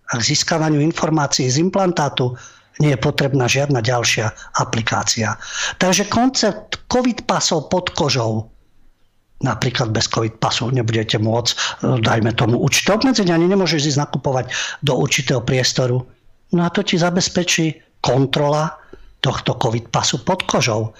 [0.08, 2.32] A k získavaniu informácií z implantátu
[2.78, 5.34] nie je potrebná žiadna ďalšia aplikácia.
[5.82, 8.48] Takže koncept COVID pasov pod kožou
[9.38, 14.50] napríklad bez COVID pasu nebudete môcť, dajme tomu, určité obmedzenia, ani nemôžeš ísť nakupovať
[14.82, 16.02] do určitého priestoru.
[16.54, 18.74] No a to ti zabezpečí kontrola
[19.22, 20.94] tohto COVID pasu pod kožou.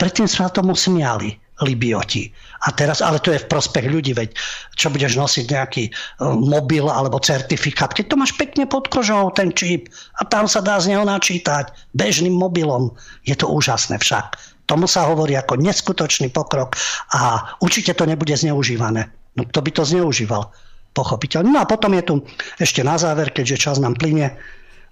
[0.00, 1.36] Predtým sa tomu smiali.
[1.62, 2.26] Libioti.
[2.62, 4.38] A teraz, ale to je v prospech ľudí, veď
[4.78, 5.92] čo budeš nosiť nejaký e,
[6.30, 10.78] mobil alebo certifikát, keď to máš pekne pod kožou, ten čip, a tam sa dá
[10.78, 12.94] z neho načítať bežným mobilom.
[13.26, 14.38] Je to úžasné však.
[14.70, 16.78] Tomu sa hovorí ako neskutočný pokrok
[17.18, 19.10] a určite to nebude zneužívané.
[19.34, 20.54] No kto by to zneužíval?
[20.92, 21.50] Pochopiteľne.
[21.50, 22.14] No a potom je tu
[22.60, 24.38] ešte na záver, keďže čas nám plyne,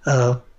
[0.03, 0.51] e,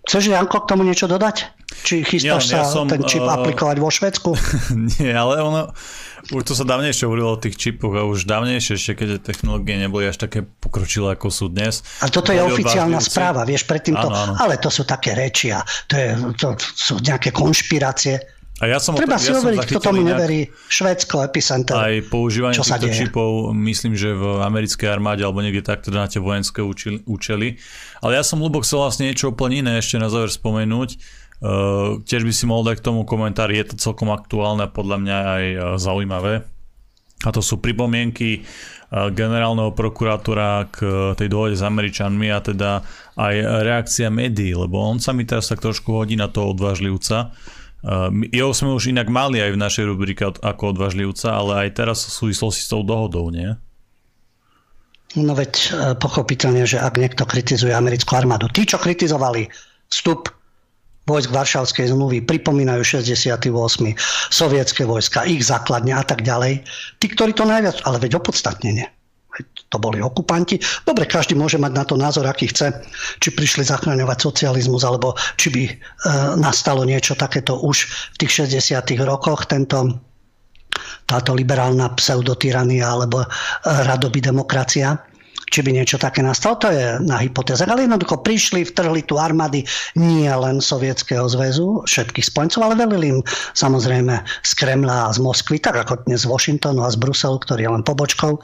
[0.00, 1.60] Chceš, Janko, k tomu niečo dodať?
[1.84, 4.30] Či chystáš ja, ja sa som, ten čip uh, aplikovať vo Švedsku?
[4.96, 5.70] Nie, ale ono,
[6.28, 10.04] už to sa dávnejšie hovorilo o tých čipoch a už dávnejšie, ešte keď technológie neboli
[10.04, 11.80] až také pokročilé, ako sú dnes.
[12.04, 14.34] A toto je oficiálna správa, vieš, predtým to, áno, áno.
[14.36, 18.20] ale to sú také reči a to, je, to sú nejaké konšpirácie.
[18.60, 20.52] A ja som, Treba si ja overiť, kto tomu neverí.
[20.68, 21.72] Švédsko, epicenter.
[21.80, 26.60] Aj používanie týchto čipov, myslím, že v americkej armáde alebo niekde takto dáte vojenské
[27.08, 27.56] účely.
[28.04, 31.00] Ale ja som ľubok chcel vlastne niečo úplne iné ešte na záver spomenúť.
[31.40, 34.96] Uh, tiež by si mohol dať k tomu komentár, je to celkom aktuálne a podľa
[35.00, 36.44] mňa aj uh, zaujímavé.
[37.24, 40.78] A to sú pripomienky uh, generálneho prokurátora k
[41.16, 42.84] tej dohode s Američanmi a teda
[43.16, 43.34] aj
[43.64, 47.32] reakcia médií, lebo on sa mi teraz tak trošku hodí na toho odvážlivca,
[48.28, 52.12] jeho sme už inak mali aj v našej rubrike ako odvážlivca, ale aj teraz v
[52.12, 53.56] súvislosti s tou dohodou, nie?
[55.16, 59.48] No veď pochopiteľne, že ak niekto kritizuje americkú armádu, tí, čo kritizovali
[59.88, 60.28] vstup
[61.10, 63.50] vojsk Varšavskej zmluvy, pripomínajú 68.
[64.30, 66.62] sovietské vojska, ich základne a tak ďalej.
[67.02, 68.86] Tí, ktorí to najviac, ale veď opodstatnenie.
[69.70, 70.58] To boli okupanti.
[70.82, 72.74] Dobre, každý môže mať na to názor, aký chce.
[73.22, 75.72] Či prišli zachraňovať socializmus, alebo či by e,
[76.36, 78.74] nastalo niečo takéto už v tých 60.
[79.06, 79.46] rokoch.
[79.46, 80.02] Tento
[81.06, 83.28] táto liberálna pseudotyrania alebo e,
[83.66, 85.09] radoby demokracia
[85.50, 87.66] či by niečo také nastalo, to je na hypotézach.
[87.66, 89.66] Ale jednoducho prišli, vtrhli tu armády
[89.98, 93.20] nie len Sovietskeho zväzu, všetkých spojencov, ale velili im
[93.58, 94.14] samozrejme
[94.46, 97.70] z Kremla a z Moskvy, tak ako dnes z Washingtonu a z Bruselu, ktorý je
[97.74, 98.38] len pobočkou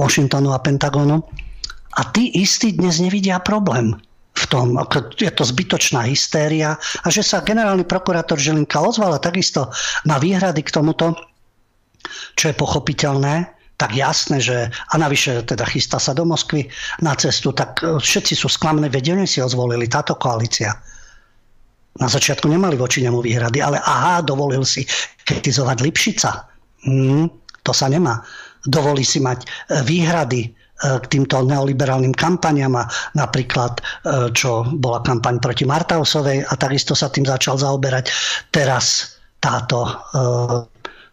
[0.00, 1.20] Washingtonu a Pentagonu.
[1.96, 3.96] A tí istí dnes nevidia problém
[4.36, 9.20] v tom, ako je to zbytočná hystéria a že sa generálny prokurátor Žilinka ozval a
[9.20, 9.72] takisto
[10.04, 11.16] má výhrady k tomuto,
[12.36, 16.68] čo je pochopiteľné, tak jasné, že a navyše teda chystá sa do Moskvy
[17.04, 20.72] na cestu, tak e, všetci sú sklamné, veď si ho zvolili, táto koalícia.
[21.96, 24.84] Na začiatku nemali voči nemu výhrady, ale aha, dovolil si
[25.24, 26.30] kritizovať Lipšica.
[26.88, 27.28] Hmm,
[27.64, 28.20] to sa nemá.
[28.64, 29.46] Dovolí si mať e,
[29.84, 30.48] výhrady e,
[30.80, 32.80] k týmto neoliberálnym kampaniam
[33.12, 33.80] napríklad,
[34.32, 38.08] čo bola kampaň proti Martausovej a takisto sa tým začal zaoberať.
[38.48, 39.84] Teraz táto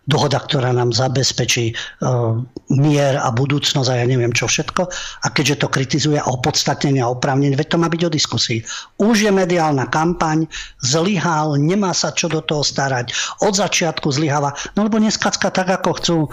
[0.04, 2.36] dohoda, ktorá nám zabezpečí uh,
[2.76, 4.82] mier a budúcnosť a ja neviem čo všetko.
[5.24, 8.60] A keďže to kritizuje opodstatnenie a oprávnenie, veď to má byť o diskusii.
[9.00, 10.44] Už je mediálna kampaň,
[10.84, 13.16] zlyhal, nemá sa čo do toho starať.
[13.48, 16.30] Od začiatku zlyháva, no lebo neskacka tak, ako chcú uh,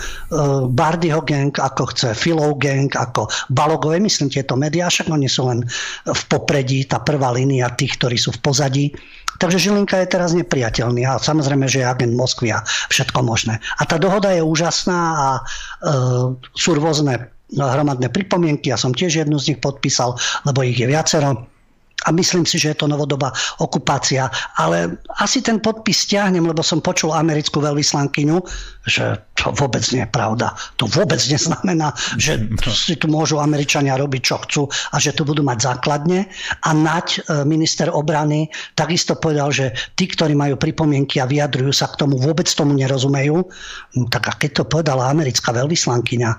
[0.67, 5.63] Bardyho gang, ako chce Filov gang, ako Balogové, myslím tieto médiá, však oni sú len
[6.11, 8.87] v popredí, tá prvá línia tých, ktorí sú v pozadí.
[9.41, 12.61] Takže Žilinka je teraz nepriateľný a samozrejme, že je agent Moskvy a
[12.93, 13.60] všetko možné.
[13.79, 15.41] A tá dohoda je úžasná a e,
[16.57, 20.15] sú rôzne hromadné pripomienky, ja som tiež jednu z nich podpísal,
[20.47, 21.51] lebo ich je viacero
[22.07, 24.33] a myslím si, že je to novodobá okupácia.
[24.57, 28.41] Ale asi ten podpis stiahnem, lebo som počul americkú veľvyslankyňu,
[28.89, 30.53] že to vôbec nie je pravda.
[30.77, 32.41] To vôbec neznamená, že
[32.73, 36.29] si tu môžu Američania robiť, čo chcú a že tu budú mať základne.
[36.65, 41.89] A Naď, e, minister obrany, takisto povedal, že tí, ktorí majú pripomienky a vyjadrujú sa
[41.93, 43.37] k tomu, vôbec tomu nerozumejú.
[43.97, 46.31] No, tak a keď to povedala americká veľvyslankyňa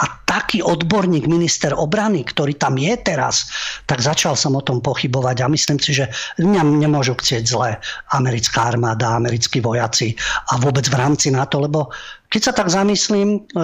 [0.00, 3.50] a taký odborník, minister obrany, ktorý tam je teraz,
[3.84, 6.06] tak začal som o tom pochybovať pochybovať a myslím si, že
[6.38, 7.74] nemôžu chcieť zle
[8.14, 10.14] americká armáda, americkí vojaci
[10.54, 11.90] a vôbec v rámci NATO, lebo
[12.30, 13.60] keď sa tak zamyslím, e,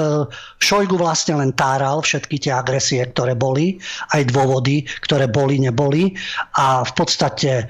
[0.58, 3.78] Šojgu vlastne len táral všetky tie agresie, ktoré boli,
[4.10, 6.18] aj dôvody, ktoré boli, neboli.
[6.58, 7.64] A v podstate e,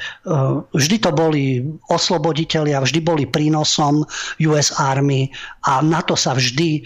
[0.73, 1.61] vždy to boli
[1.93, 4.09] osloboditeľi a vždy boli prínosom
[4.49, 5.29] US Army
[5.69, 6.83] a na to sa vždy e,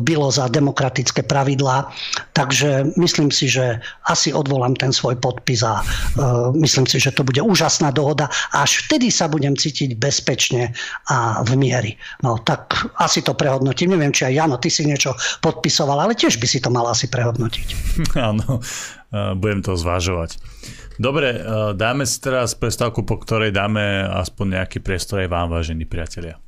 [0.00, 1.92] bylo za demokratické pravidlá.
[2.32, 5.84] Takže myslím si, že asi odvolám ten svoj podpis a
[6.56, 8.32] myslím si, že to bude úžasná dohoda.
[8.56, 10.72] Až vtedy sa budem cítiť bezpečne
[11.12, 11.92] a v miery.
[12.24, 12.72] No tak
[13.18, 13.98] to prehodnotím.
[13.98, 17.10] Neviem, či aj Jano, ty si niečo podpisoval, ale tiež by si to mal asi
[17.10, 17.68] prehodnotiť.
[18.30, 18.62] Áno,
[19.10, 20.38] e, budem to zvažovať.
[21.02, 21.38] Dobre, e,
[21.74, 26.38] dáme si teraz prestávku, po ktorej dáme aspoň nejaký priestor aj vám, vážení priatelia.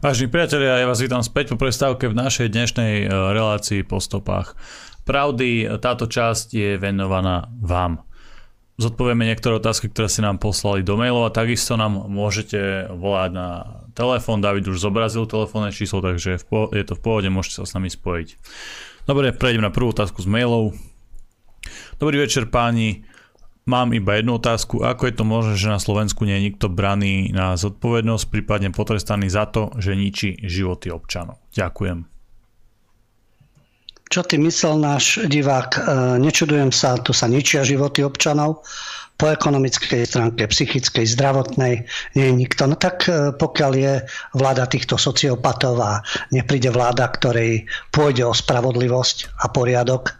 [0.00, 4.56] Vážení priatelia, ja vás vítam späť po prestávke v našej dnešnej e, relácii po stopách
[5.04, 5.68] pravdy.
[5.78, 8.02] Táto časť je venovaná vám
[8.82, 13.48] zodpovieme niektoré otázky, ktoré si nám poslali do mailov a takisto nám môžete volať na
[13.94, 14.42] telefón.
[14.42, 16.42] David už zobrazil telefónne číslo, takže
[16.74, 18.28] je to v pohode, môžete sa s nami spojiť.
[19.06, 20.74] Dobre, prejdem na prvú otázku z mailov.
[22.02, 23.06] Dobrý večer páni,
[23.62, 24.82] mám iba jednu otázku.
[24.82, 29.30] Ako je to možné, že na Slovensku nie je nikto braný na zodpovednosť, prípadne potrestaný
[29.30, 31.38] za to, že ničí životy občanov?
[31.54, 32.10] Ďakujem.
[34.12, 35.70] Čo ty myslel náš divák?
[35.72, 35.80] E,
[36.20, 38.60] nečudujem sa, tu sa ničia životy občanov
[39.16, 42.68] po ekonomickej stránke, psychickej, zdravotnej, nie je nikto.
[42.68, 44.04] No tak e, pokiaľ je
[44.36, 50.12] vláda týchto sociopatov a nepríde vláda, ktorej pôjde o spravodlivosť a poriadok,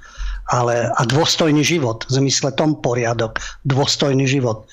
[0.49, 4.73] ale a dôstojný život, v zmysle tom poriadok, dôstojný život,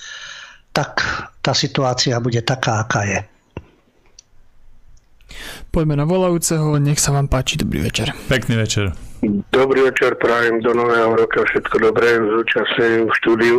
[0.72, 1.04] tak
[1.44, 3.20] tá situácia bude taká, aká je.
[5.70, 8.10] Poďme na volajúceho, nech sa vám páči, dobrý večer.
[8.26, 8.90] Pekný večer.
[9.54, 13.58] Dobrý večer, prajem do nového roka všetko dobré, zúčastňujem v štúdiu.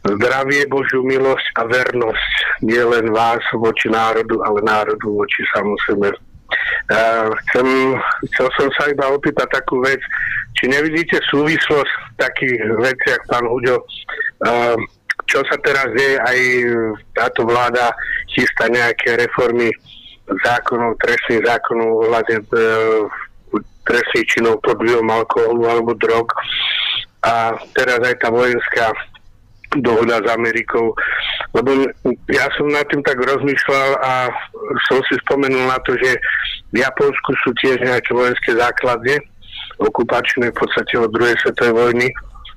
[0.00, 6.08] Zdravie, Božiu milosť a vernosť nie len vás voči národu, ale národu voči samu sebe.
[6.88, 7.68] Uh, chcem,
[8.32, 10.00] chcel som sa iba opýtať takú vec,
[10.56, 13.76] či nevidíte súvislosť v takých veciach, pán Huďo,
[14.48, 14.72] uh,
[15.28, 16.38] čo sa teraz deje, aj
[17.12, 17.92] táto vláda
[18.32, 19.68] chystá nejaké reformy
[20.44, 22.46] zákonov, trestných zákonov hľadne e,
[23.86, 26.30] trestných činov pod vplyvom alkoholu alebo drog.
[27.26, 28.94] A teraz aj tá vojenská
[29.78, 30.94] dohoda s Amerikou.
[31.54, 31.86] Lebo
[32.30, 34.12] ja som nad tým tak rozmýšľal a
[34.90, 36.18] som si spomenul na to, že
[36.74, 39.22] v Japonsku sú tiež nejaké vojenské základne,
[39.78, 42.08] okupačné v podstate od druhej svetovej vojny.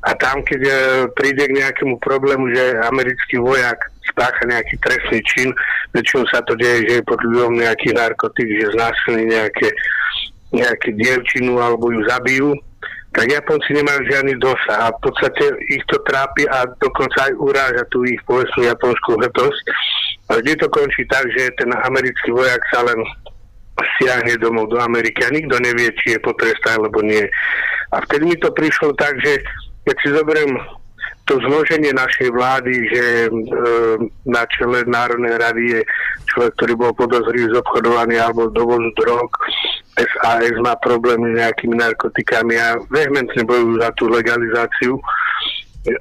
[0.03, 0.73] A tam, keď e,
[1.15, 5.49] príde k nejakému problému, že americký vojak spácha nejaký trestný čin,
[5.97, 9.67] väčšinou sa to deje, že je pod vplyvom nejakých narkotík, že znásilní nejaké,
[10.53, 12.53] nejaké dievčinu alebo ju zabijú,
[13.13, 17.83] tak Japonci nemajú žiadny dosah a v podstate ich to trápi a dokonca aj uráža
[17.93, 19.63] tu ich povedzme japonskú hrdosť.
[20.33, 22.97] A vždy to končí tak, že ten americký vojak sa len
[23.97, 27.21] stiahne domov do Ameriky a nikto nevie, či je potrestaný alebo nie.
[27.93, 29.45] A vtedy mi to prišlo tak, že
[29.85, 30.51] keď si zoberiem
[31.25, 33.29] to zloženie našej vlády, že e,
[34.27, 35.81] na čele Národnej rady je
[36.27, 39.31] človek, ktorý bol podozrivý z obchodovania alebo dovozu drog,
[39.95, 44.99] SAS má problémy s nejakými narkotikami a vehementne bojujú za tú legalizáciu.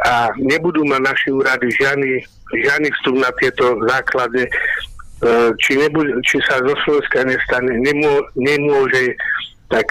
[0.06, 2.22] A nebudú mať naši úrady žiadny,
[2.54, 4.50] žiadny vstup na tieto základy, e,
[5.62, 9.14] či, nebude, či sa zo Slovenska nestane, nemô, nemôže
[9.70, 9.86] tak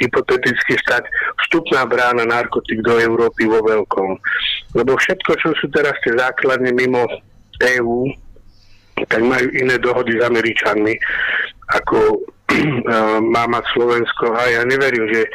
[0.00, 1.04] hypoteticky stať
[1.46, 4.10] vstupná brána narkotik do Európy vo veľkom.
[4.76, 7.04] Lebo všetko, čo sú teraz tie základne mimo
[7.60, 8.12] EÚ,
[9.08, 10.94] tak majú iné dohody s Američanmi,
[11.76, 12.24] ako
[13.34, 15.28] má mať Slovensko a ja neverím, že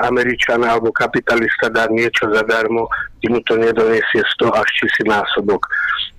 [0.00, 2.88] Američan alebo kapitalista dá niečo zadarmo,
[3.20, 5.60] kým mu to nedonesie 100 až si násobok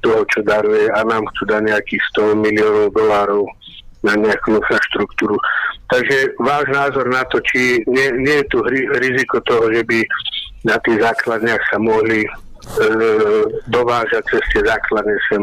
[0.06, 3.50] toho, čo daruje a nám chcú dať nejakých 100 miliónov dolárov
[4.06, 5.38] na nejakú infraštruktúru.
[5.88, 8.58] Takže váš názor na to, či nie, nie je tu
[9.00, 10.00] riziko toho, že by
[10.68, 12.28] na tých základniach sa mohli
[12.68, 12.88] E,
[13.72, 15.40] dovážať cez tie základne sem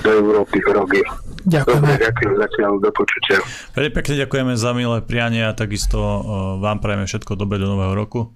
[0.00, 1.04] do Európy rogy.
[1.44, 1.76] Ďakujeme.
[1.76, 3.36] Dobre, ďakujem zatiaľ, do počutia.
[3.76, 6.20] Veľmi pekne ďakujeme za milé prianie a takisto e,
[6.64, 8.32] vám prajeme všetko dobre do nového roku.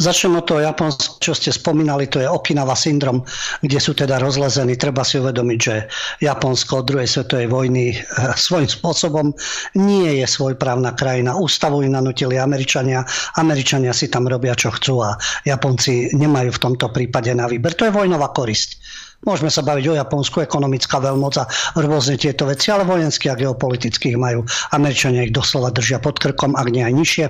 [0.00, 3.24] Začnem od toho Japonska, čo ste spomínali, to je Okinawa syndrom,
[3.64, 4.76] kde sú teda rozlezení.
[4.76, 5.88] Treba si uvedomiť, že
[6.24, 8.00] Japonsko od druhej svetovej vojny eh,
[8.48, 9.32] svojím spôsobom
[9.80, 11.36] nie je svojprávna krajina.
[11.36, 13.04] Ústavu im nanutili Američania.
[13.40, 15.16] Američania si tam robia, čo chcú a
[15.48, 17.72] Japonci nemajú v tomto prípade na výber.
[17.76, 18.80] To je vojnová korisť.
[19.20, 21.44] Môžeme sa baviť o Japonsku, ekonomická veľmoc a
[21.76, 24.48] rôzne tieto veci, ale vojenské a geopolitických majú.
[24.72, 27.26] Američania ich doslova držia pod krkom, ak nie aj nižšie.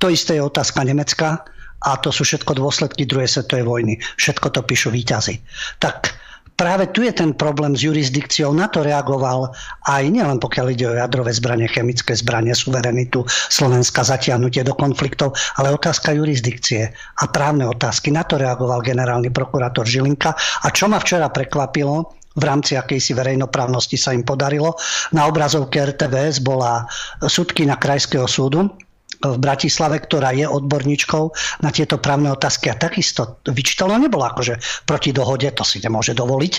[0.00, 1.44] To isté je otázka Nemecka
[1.84, 3.94] a to sú všetko dôsledky druhej svetovej vojny.
[4.16, 5.36] Všetko to píšu výťazy.
[5.84, 6.16] Tak
[6.58, 8.50] práve tu je ten problém s jurisdikciou.
[8.50, 9.54] Na to reagoval
[9.86, 15.70] aj nielen pokiaľ ide o jadrové zbranie, chemické zbranie, suverenitu Slovenska, zatiahnutie do konfliktov, ale
[15.70, 18.10] otázka jurisdikcie a právne otázky.
[18.10, 20.34] Na to reagoval generálny prokurátor Žilinka.
[20.34, 24.78] A čo ma včera prekvapilo, v rámci akejsi verejnoprávnosti sa im podarilo.
[25.10, 26.86] Na obrazovke RTVS bola
[27.18, 28.70] sudkyna Krajského súdu,
[29.18, 31.24] v Bratislave, ktorá je odborníčkou
[31.66, 36.54] na tieto právne otázky a takisto vyčítalo nebola akože proti dohode, to si nemôže dovoliť,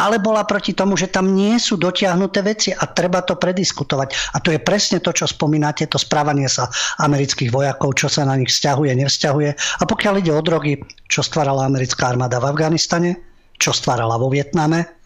[0.00, 4.32] ale bola proti tomu, že tam nie sú dotiahnuté veci a treba to prediskutovať.
[4.32, 6.72] A to je presne to, čo spomínate, to správanie sa
[7.04, 9.50] amerických vojakov, čo sa na nich vzťahuje, nevzťahuje.
[9.80, 13.20] A pokiaľ ide o drogy, čo stvárala americká armáda v Afganistane,
[13.60, 14.99] čo stvárala vo Vietname,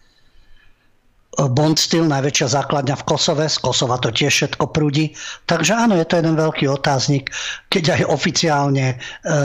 [1.35, 5.11] Bond Steel, najväčšia základňa v Kosove, z Kosova to tiež všetko prúdi.
[5.43, 7.35] Takže áno, je to jeden veľký otáznik.
[7.67, 8.95] Keď aj oficiálne e,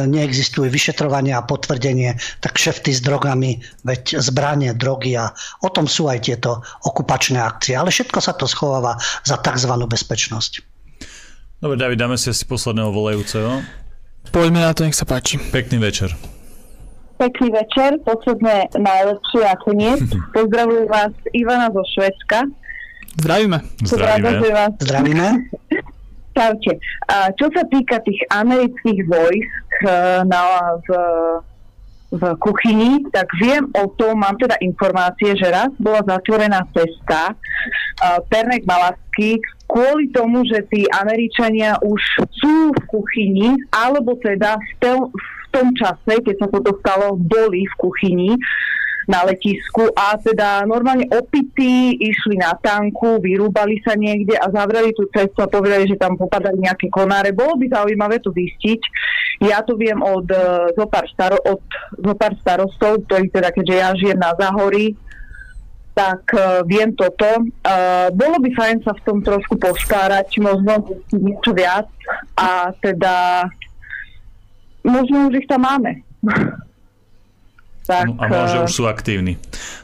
[0.06, 5.34] neexistuje vyšetrovanie a potvrdenie, tak šefty s drogami, veď zbranie, drogy a
[5.66, 7.74] o tom sú aj tieto okupačné akcie.
[7.74, 8.94] Ale všetko sa to schováva
[9.26, 9.72] za tzv.
[9.74, 10.52] bezpečnosť.
[11.60, 13.60] Dobre, David, dáme si asi posledného volajúceho.
[14.32, 15.36] Poďme na to, nech sa páči.
[15.36, 16.14] Pekný večer.
[17.20, 20.00] Pekný večer, posledné najlepšie a koniec.
[20.36, 22.48] Pozdravujem vás Ivana zo Švedska.
[23.20, 23.60] Zdravíme.
[23.84, 24.48] Zdravíme.
[24.48, 24.72] Vás...
[24.80, 25.28] Zdravíme.
[26.40, 26.72] Čaute.
[27.12, 30.40] A čo sa týka tých amerických vojsk eh, na,
[30.80, 30.88] v,
[32.16, 38.18] v kuchyni, tak viem o tom, mám teda informácie, že raz bola zatvorená cesta uh,
[38.32, 39.38] Pernek Malasky
[39.70, 42.00] kvôli tomu, že tí Američania už
[42.34, 47.66] sú v kuchyni, alebo teda v, te, v tom čase, keď sa toto stalo, boli
[47.66, 48.30] v kuchyni
[49.10, 55.10] na letisku a teda normálne opití išli na tanku, vyrúbali sa niekde a zavreli tú
[55.10, 57.34] cestu a povedali, že tam popadali nejaké konáre.
[57.34, 58.80] Bolo by zaujímavé to zistiť.
[59.50, 61.64] Ja to viem od uh, zopár, staro, od
[61.98, 64.94] zopár starostov, ktorí teda, keďže ja žijem na Zahorí,
[65.90, 67.50] tak uh, viem toto.
[67.66, 71.90] Uh, bolo by fajn sa v tom trošku postárať, možno niečo viac
[72.38, 73.48] a teda
[74.84, 76.02] možno už ich tam máme.
[77.90, 78.06] tak...
[78.22, 79.34] A možno eh, už sú aktívni.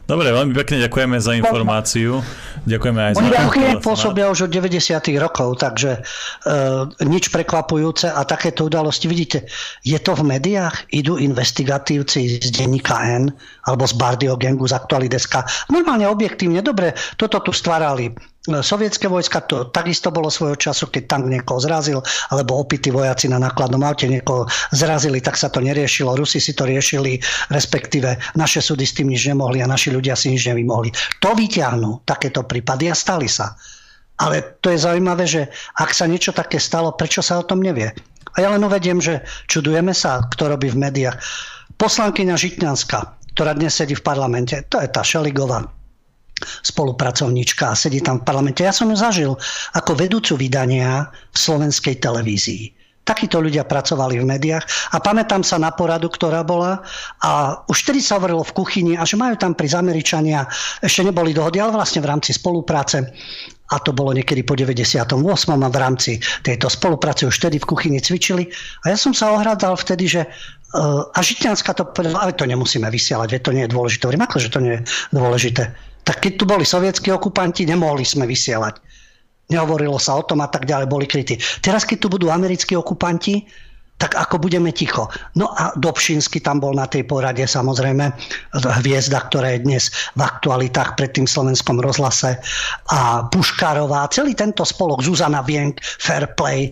[0.07, 2.23] Dobre, veľmi pekne ďakujeme za informáciu.
[2.63, 3.19] Ďakujeme aj za...
[3.19, 3.83] Oni tam telefonát.
[3.83, 5.03] pôsobia už od 90.
[5.19, 5.99] rokov, takže
[6.47, 9.51] uh, nič prekvapujúce a takéto udalosti, vidíte,
[9.83, 13.35] je to v médiách, idú investigatívci z denníka N
[13.67, 15.43] alebo z Bardio Gangu z Aktualideska.
[15.75, 18.15] Normálne, objektívne, dobre, toto tu stvárali
[18.47, 21.99] sovietské vojska, to takisto bolo svojho času, keď tank niekoho zrazil,
[22.31, 26.15] alebo opití vojaci na nákladnom aute niekoho zrazili, tak sa to neriešilo.
[26.15, 27.19] Rusi si to riešili,
[27.51, 30.95] respektíve naše súdy s tým nič nemohli a naši ľudia si nič nevymohli.
[31.19, 33.59] To vyťahnú takéto prípady a stali sa.
[34.17, 37.93] Ale to je zaujímavé, že ak sa niečo také stalo, prečo sa o tom nevie?
[38.37, 41.21] A ja len uvediem, že čudujeme sa, kto robí v médiách.
[41.77, 43.01] Poslankyňa Žitňanská,
[43.37, 45.76] ktorá dnes sedí v parlamente, to je tá Šeligová,
[46.43, 48.65] spolupracovníčka a sedí tam v parlamente.
[48.65, 49.33] Ja som ju zažil
[49.73, 52.77] ako vedúcu vydania v slovenskej televízii.
[53.07, 56.83] Takíto ľudia pracovali v médiách a pamätám sa na poradu, ktorá bola
[57.23, 60.43] a už vtedy sa hovorilo v kuchyni a že majú tam pri Američania,
[60.83, 63.07] ešte neboli dohody, ale vlastne v rámci spolupráce
[63.71, 65.15] a to bolo niekedy po 98.
[65.23, 68.47] a v rámci tejto spolupráce už vtedy v kuchyni cvičili.
[68.87, 72.87] A ja som sa ohradal vtedy, že uh, a Žitňanská to povedala, ale to nemusíme
[72.87, 74.03] vysielať, veď to nie je dôležité.
[74.07, 75.63] Hovorím, ako, že to nie je dôležité.
[76.07, 78.79] Tak keď tu boli sovietskí okupanti, nemohli sme vysielať.
[79.51, 81.35] Nehovorilo sa o tom a tak ďalej, boli krytí.
[81.59, 83.43] Teraz, keď tu budú americkí okupanti,
[83.97, 85.09] tak ako budeme ticho.
[85.41, 88.13] No a Dobšinsky tam bol na tej porade samozrejme,
[88.85, 92.37] hviezda, ktorá je dnes v aktualitách pred tým slovenskom rozhlase
[92.93, 96.69] a Puškárová, celý tento spolok, Zuzana Vienk, Fairplay,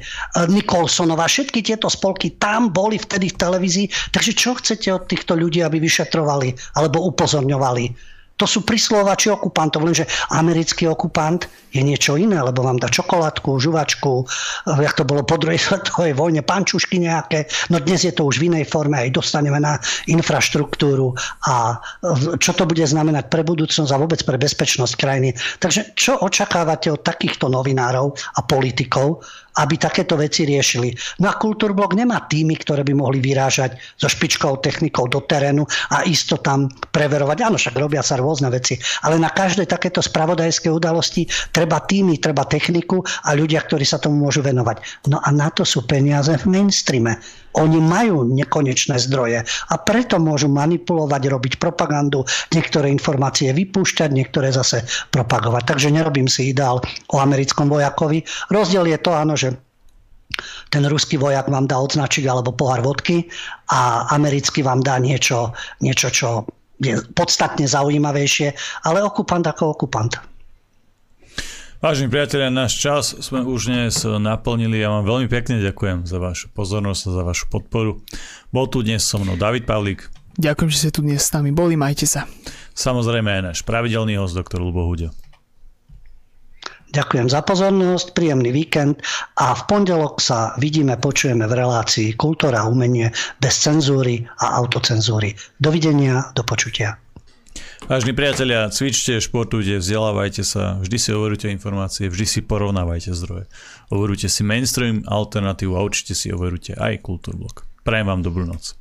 [0.52, 3.86] Nikolsonová, všetky tieto spolky tam boli vtedy v televízii.
[4.12, 8.13] Takže čo chcete od týchto ľudí, aby vyšetrovali alebo upozorňovali?
[8.34, 14.26] To sú prislovači okupantov, lenže americký okupant je niečo iné, lebo vám dá čokoládku, žuvačku,
[14.66, 17.46] jak to bolo po druhej svetovej vojne, pančušky nejaké.
[17.70, 19.78] No dnes je to už v inej forme, aj dostaneme na
[20.10, 21.14] infraštruktúru
[21.46, 21.78] a
[22.42, 25.30] čo to bude znamenať pre budúcnosť a vôbec pre bezpečnosť krajiny.
[25.62, 29.22] Takže čo očakávate od takýchto novinárov a politikov,
[29.60, 30.94] aby takéto veci riešili.
[31.22, 36.40] No Kultúrblok nemá týmy, ktoré by mohli vyrážať so špičkou technikou do terénu a isto
[36.40, 37.38] tam preverovať.
[37.44, 42.48] Áno, však robia sa rôzne veci, ale na každej takéto spravodajské udalosti treba týmy, treba
[42.48, 45.06] techniku a ľudia, ktorí sa tomu môžu venovať.
[45.10, 47.20] No a na to sú peniaze v mainstreame.
[47.54, 54.82] Oni majú nekonečné zdroje a preto môžu manipulovať, robiť propagandu, niektoré informácie vypúšťať, niektoré zase
[55.14, 55.62] propagovať.
[55.74, 58.26] Takže nerobím si ideál o americkom vojakovi.
[58.50, 59.54] Rozdiel je to, áno, že
[60.70, 63.30] ten ruský vojak vám dá odznačik alebo pohár vodky
[63.70, 66.28] a americký vám dá niečo, niečo čo
[66.82, 68.50] je podstatne zaujímavejšie,
[68.82, 70.33] ale okupant ako okupant.
[71.84, 74.80] Vážení priatelia, náš čas sme už dnes naplnili.
[74.80, 78.00] Ja vám veľmi pekne ďakujem za vašu pozornosť a za vašu podporu.
[78.48, 80.08] Bol tu dnes so mnou David Pavlík.
[80.40, 82.24] Ďakujem, že ste tu dnes s nami boli, majte sa.
[82.72, 85.12] Samozrejme aj náš pravidelný host, doktor Lubo Hudio.
[86.96, 89.04] Ďakujem za pozornosť, príjemný víkend
[89.36, 93.12] a v pondelok sa vidíme, počujeme v relácii Kultúra a umenie
[93.44, 95.36] bez cenzúry a autocenzúry.
[95.60, 96.96] Dovidenia, do počutia.
[97.84, 103.44] Vážni priatelia, cvičte, športujte, vzdelávajte sa, vždy si overujte informácie, vždy si porovnávajte zdroje.
[103.92, 107.68] Overujte si mainstream, alternatívu a určite si overujte aj Kultúrblok.
[107.84, 108.72] Prajem vám dobrú noc.